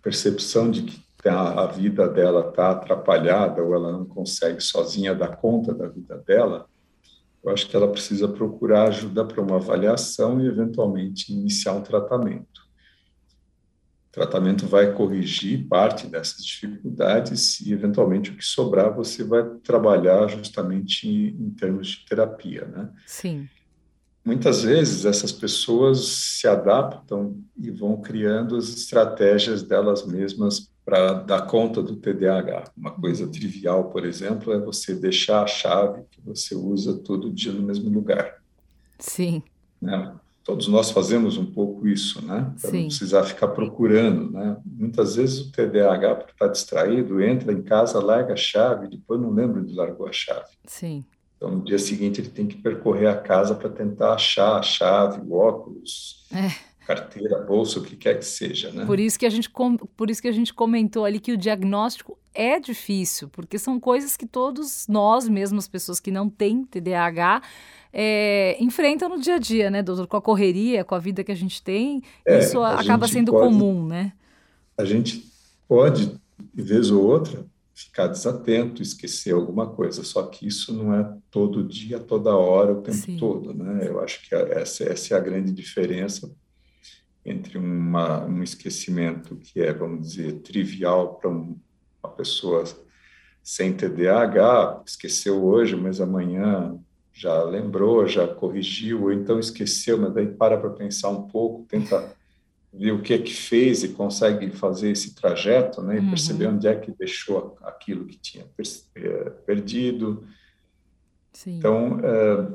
percepção 0.00 0.70
de 0.70 0.84
que 0.84 1.28
a, 1.28 1.64
a 1.64 1.66
vida 1.66 2.08
dela 2.08 2.48
está 2.48 2.70
atrapalhada 2.70 3.62
ou 3.62 3.74
ela 3.74 3.92
não 3.92 4.06
consegue 4.06 4.62
sozinha 4.62 5.14
dar 5.14 5.36
conta 5.36 5.74
da 5.74 5.86
vida 5.86 6.16
dela, 6.26 6.66
eu 7.44 7.52
acho 7.52 7.68
que 7.68 7.76
ela 7.76 7.92
precisa 7.92 8.26
procurar 8.26 8.88
ajuda 8.88 9.22
para 9.22 9.42
uma 9.42 9.56
avaliação 9.56 10.40
e, 10.40 10.46
eventualmente, 10.46 11.30
iniciar 11.30 11.74
um 11.74 11.82
tratamento. 11.82 12.62
O 14.08 14.12
tratamento 14.12 14.66
vai 14.66 14.94
corrigir 14.94 15.68
parte 15.68 16.06
dessas 16.06 16.42
dificuldades 16.42 17.60
e, 17.60 17.70
eventualmente, 17.70 18.30
o 18.30 18.34
que 18.34 18.46
sobrar 18.46 18.94
você 18.94 19.22
vai 19.24 19.44
trabalhar 19.62 20.26
justamente 20.28 21.06
em 21.06 21.50
termos 21.50 21.88
de 21.88 22.06
terapia, 22.06 22.64
né? 22.64 22.88
Sim. 23.06 23.46
Muitas 24.24 24.62
vezes 24.62 25.04
essas 25.04 25.32
pessoas 25.32 26.00
se 26.06 26.46
adaptam 26.46 27.36
e 27.56 27.70
vão 27.70 28.00
criando 28.00 28.56
as 28.56 28.68
estratégias 28.68 29.62
delas 29.62 30.06
mesmas 30.06 30.70
para 30.84 31.14
dar 31.14 31.42
conta 31.42 31.82
do 31.82 31.96
TDAH. 31.96 32.64
Uma 32.76 32.90
coisa 32.90 33.26
trivial, 33.28 33.90
por 33.90 34.04
exemplo, 34.04 34.52
é 34.52 34.58
você 34.58 34.94
deixar 34.94 35.42
a 35.42 35.46
chave 35.46 36.02
que 36.10 36.20
você 36.20 36.54
usa 36.54 36.98
todo 36.98 37.32
dia 37.32 37.52
no 37.52 37.62
mesmo 37.62 37.88
lugar. 37.90 38.40
Sim. 38.98 39.42
Né? 39.80 40.14
todos 40.50 40.66
nós 40.66 40.90
fazemos 40.90 41.36
um 41.36 41.46
pouco 41.46 41.86
isso, 41.86 42.24
né? 42.24 42.52
Para 42.60 42.72
não 42.72 42.86
precisar 42.86 43.22
ficar 43.22 43.48
procurando, 43.48 44.32
né? 44.32 44.56
Muitas 44.64 45.14
vezes 45.14 45.40
o 45.40 45.52
TDAH, 45.52 46.14
por 46.16 46.30
estar 46.30 46.48
distraído, 46.48 47.22
entra 47.22 47.52
em 47.52 47.62
casa, 47.62 48.02
larga 48.02 48.32
a 48.32 48.36
chave, 48.36 48.88
depois 48.88 49.20
não 49.20 49.30
lembra 49.30 49.62
de 49.62 49.72
largou 49.74 50.08
a 50.08 50.12
chave. 50.12 50.50
Sim. 50.66 51.04
Então, 51.40 51.52
no 51.52 51.64
dia 51.64 51.78
seguinte, 51.78 52.20
ele 52.20 52.28
tem 52.28 52.46
que 52.46 52.58
percorrer 52.58 53.06
a 53.06 53.16
casa 53.16 53.54
para 53.54 53.70
tentar 53.70 54.12
achar 54.12 54.58
a 54.58 54.62
chave, 54.62 55.22
o 55.22 55.32
óculos, 55.32 56.26
é. 56.30 56.50
carteira, 56.86 57.38
bolsa, 57.40 57.78
o 57.78 57.82
que 57.82 57.96
quer 57.96 58.18
que 58.18 58.26
seja, 58.26 58.70
né? 58.70 58.84
Por 58.84 59.00
isso 59.00 59.18
que 59.18 59.24
a 59.24 59.30
gente 59.30 59.50
por 59.96 60.10
isso 60.10 60.20
que 60.20 60.28
a 60.28 60.32
gente 60.32 60.52
comentou 60.52 61.06
ali 61.06 61.18
que 61.18 61.32
o 61.32 61.38
diagnóstico 61.38 62.18
é 62.34 62.60
difícil, 62.60 63.30
porque 63.30 63.58
são 63.58 63.80
coisas 63.80 64.18
que 64.18 64.26
todos 64.26 64.86
nós, 64.86 65.26
mesmo 65.26 65.58
as 65.58 65.66
pessoas 65.66 65.98
que 65.98 66.10
não 66.10 66.28
têm 66.28 66.62
TDAH, 66.62 67.40
é, 67.90 68.62
enfrentam 68.62 69.08
no 69.08 69.18
dia 69.18 69.36
a 69.36 69.38
dia, 69.38 69.70
né, 69.70 69.82
doutor? 69.82 70.06
Com 70.06 70.18
a 70.18 70.22
correria, 70.22 70.84
com 70.84 70.94
a 70.94 70.98
vida 70.98 71.24
que 71.24 71.32
a 71.32 71.34
gente 71.36 71.62
tem, 71.62 72.02
é, 72.26 72.40
isso 72.40 72.62
acaba 72.62 73.08
sendo 73.08 73.32
pode, 73.32 73.46
comum, 73.46 73.86
né? 73.86 74.12
A 74.76 74.84
gente 74.84 75.24
pode, 75.66 76.20
de 76.52 76.62
vez 76.62 76.90
ou 76.90 77.02
outra, 77.02 77.46
ficar 77.84 78.08
desatento, 78.08 78.82
esquecer 78.82 79.32
alguma 79.32 79.66
coisa, 79.68 80.04
só 80.04 80.24
que 80.26 80.46
isso 80.46 80.72
não 80.72 80.94
é 80.94 81.16
todo 81.30 81.64
dia, 81.64 81.98
toda 81.98 82.36
hora, 82.36 82.72
o 82.72 82.82
tempo 82.82 82.96
Sim. 82.96 83.16
todo, 83.16 83.54
né? 83.54 83.88
Eu 83.88 84.00
acho 84.00 84.28
que 84.28 84.34
essa, 84.34 84.84
essa 84.84 85.14
é 85.14 85.16
a 85.16 85.20
grande 85.20 85.50
diferença 85.50 86.30
entre 87.24 87.56
uma, 87.56 88.24
um 88.26 88.42
esquecimento 88.42 89.36
que 89.36 89.60
é, 89.60 89.72
vamos 89.72 90.08
dizer, 90.08 90.40
trivial 90.40 91.14
para 91.14 91.30
um, 91.30 91.58
uma 92.02 92.12
pessoa 92.12 92.64
sem 93.42 93.72
TDAH, 93.72 94.82
esqueceu 94.86 95.42
hoje, 95.42 95.74
mas 95.74 96.00
amanhã 96.00 96.78
já 97.12 97.42
lembrou, 97.42 98.06
já 98.06 98.28
corrigiu, 98.28 99.04
ou 99.04 99.12
então 99.12 99.38
esqueceu, 99.38 99.98
mas 99.98 100.12
daí 100.12 100.26
para 100.26 100.58
para 100.58 100.70
pensar 100.70 101.08
um 101.08 101.26
pouco, 101.26 101.66
tenta 101.66 102.14
ver 102.72 102.92
o 102.92 103.02
que 103.02 103.14
é 103.14 103.18
que 103.18 103.34
fez 103.34 103.82
e 103.82 103.88
consegue 103.88 104.50
fazer 104.50 104.90
esse 104.90 105.14
trajeto, 105.14 105.82
né, 105.82 105.96
e 105.96 105.98
uhum. 106.00 106.10
perceber 106.10 106.46
onde 106.46 106.68
é 106.68 106.74
que 106.76 106.92
deixou 106.92 107.58
aquilo 107.62 108.06
que 108.06 108.16
tinha 108.16 108.46
eh, 108.94 109.30
perdido. 109.44 110.24
Sim. 111.32 111.58
Então, 111.58 111.98
é, 112.00 112.48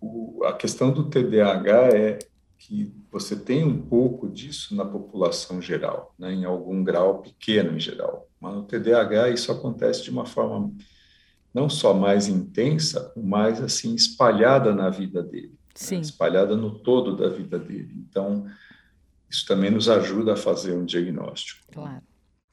o, 0.00 0.44
a 0.44 0.52
questão 0.52 0.92
do 0.92 1.08
TDAH 1.08 1.88
é 1.94 2.18
que 2.58 2.94
você 3.10 3.34
tem 3.34 3.64
um 3.64 3.80
pouco 3.80 4.28
disso 4.28 4.76
na 4.76 4.84
população 4.84 5.60
geral, 5.60 6.14
né, 6.18 6.32
em 6.32 6.44
algum 6.44 6.84
grau 6.84 7.22
pequeno 7.22 7.76
em 7.76 7.80
geral, 7.80 8.28
mas 8.38 8.54
no 8.54 8.64
TDAH 8.64 9.30
isso 9.30 9.50
acontece 9.50 10.02
de 10.02 10.10
uma 10.10 10.26
forma 10.26 10.72
não 11.52 11.68
só 11.68 11.92
mais 11.92 12.28
intensa, 12.28 13.12
mais 13.16 13.60
assim 13.60 13.94
espalhada 13.94 14.74
na 14.74 14.88
vida 14.88 15.22
dele, 15.22 15.58
né? 15.90 16.00
espalhada 16.00 16.56
no 16.56 16.70
todo 16.78 17.16
da 17.16 17.28
vida 17.28 17.58
dele. 17.58 17.94
Então, 18.08 18.46
isso 19.28 19.46
também 19.46 19.70
nos 19.70 19.88
ajuda 19.88 20.34
a 20.34 20.36
fazer 20.36 20.76
um 20.76 20.84
diagnóstico. 20.84 21.60
Claro. 21.72 22.02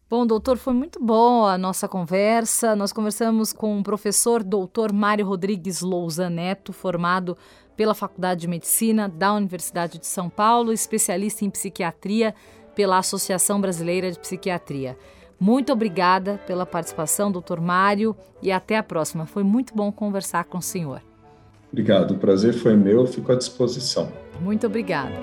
Bom, 0.10 0.26
doutor, 0.26 0.58
foi 0.58 0.74
muito 0.74 1.04
bom 1.04 1.46
a 1.46 1.58
nossa 1.58 1.86
conversa. 1.86 2.76
Nós 2.78 2.94
conversamos 2.94 3.52
com 3.52 3.78
o 3.78 3.84
professor 3.84 4.42
doutor 4.42 4.94
Mário 4.94 5.26
Rodrigues 5.26 5.82
Lousa 5.82 6.30
Neto, 6.30 6.72
formado 6.72 7.38
pela 7.76 7.94
Faculdade 7.94 8.42
de 8.42 8.48
Medicina 8.48 9.10
da 9.10 9.34
Universidade 9.34 10.00
de 10.00 10.08
São 10.08 10.30
Paulo, 10.30 10.72
especialista 10.72 11.44
em 11.44 11.50
psiquiatria 11.50 12.34
pela 12.74 12.98
Associação 12.98 13.60
Brasileira 13.60 14.10
de 14.10 14.18
Psiquiatria. 14.18 14.98
Muito 15.40 15.74
obrigada 15.74 16.40
pela 16.48 16.66
participação, 16.66 17.32
doutor 17.32 17.60
Mário, 17.60 18.16
e 18.42 18.52
até 18.52 18.78
a 18.78 18.84
próxima. 18.84 19.26
Foi 19.26 19.44
muito 19.44 19.76
bom 19.76 19.92
conversar 19.92 20.46
com 20.46 20.58
o 20.58 20.62
senhor. 20.62 21.02
Obrigado, 21.72 22.12
o 22.12 22.18
prazer 22.18 22.54
foi 22.54 22.76
meu, 22.76 23.06
fico 23.06 23.32
à 23.32 23.36
disposição. 23.36 24.12
Muito 24.40 24.68
obrigada. 24.68 25.14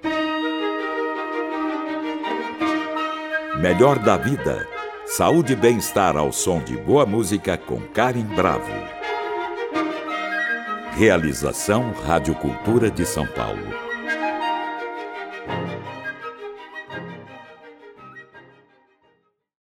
melhor 3.59 3.99
da 3.99 4.17
vida. 4.17 4.82
Saúde 5.15 5.53
e 5.53 5.55
bem-estar 5.55 6.17
ao 6.17 6.33
som 6.33 6.59
de 6.59 6.75
boa 6.75 7.05
música 7.05 7.55
com 7.55 7.79
Karen 7.79 8.25
Bravo. 8.35 8.71
Realização 10.97 11.91
Rádio 11.91 12.33
Cultura 12.33 12.89
de 12.89 13.05
São 13.05 13.27
Paulo. 13.27 13.92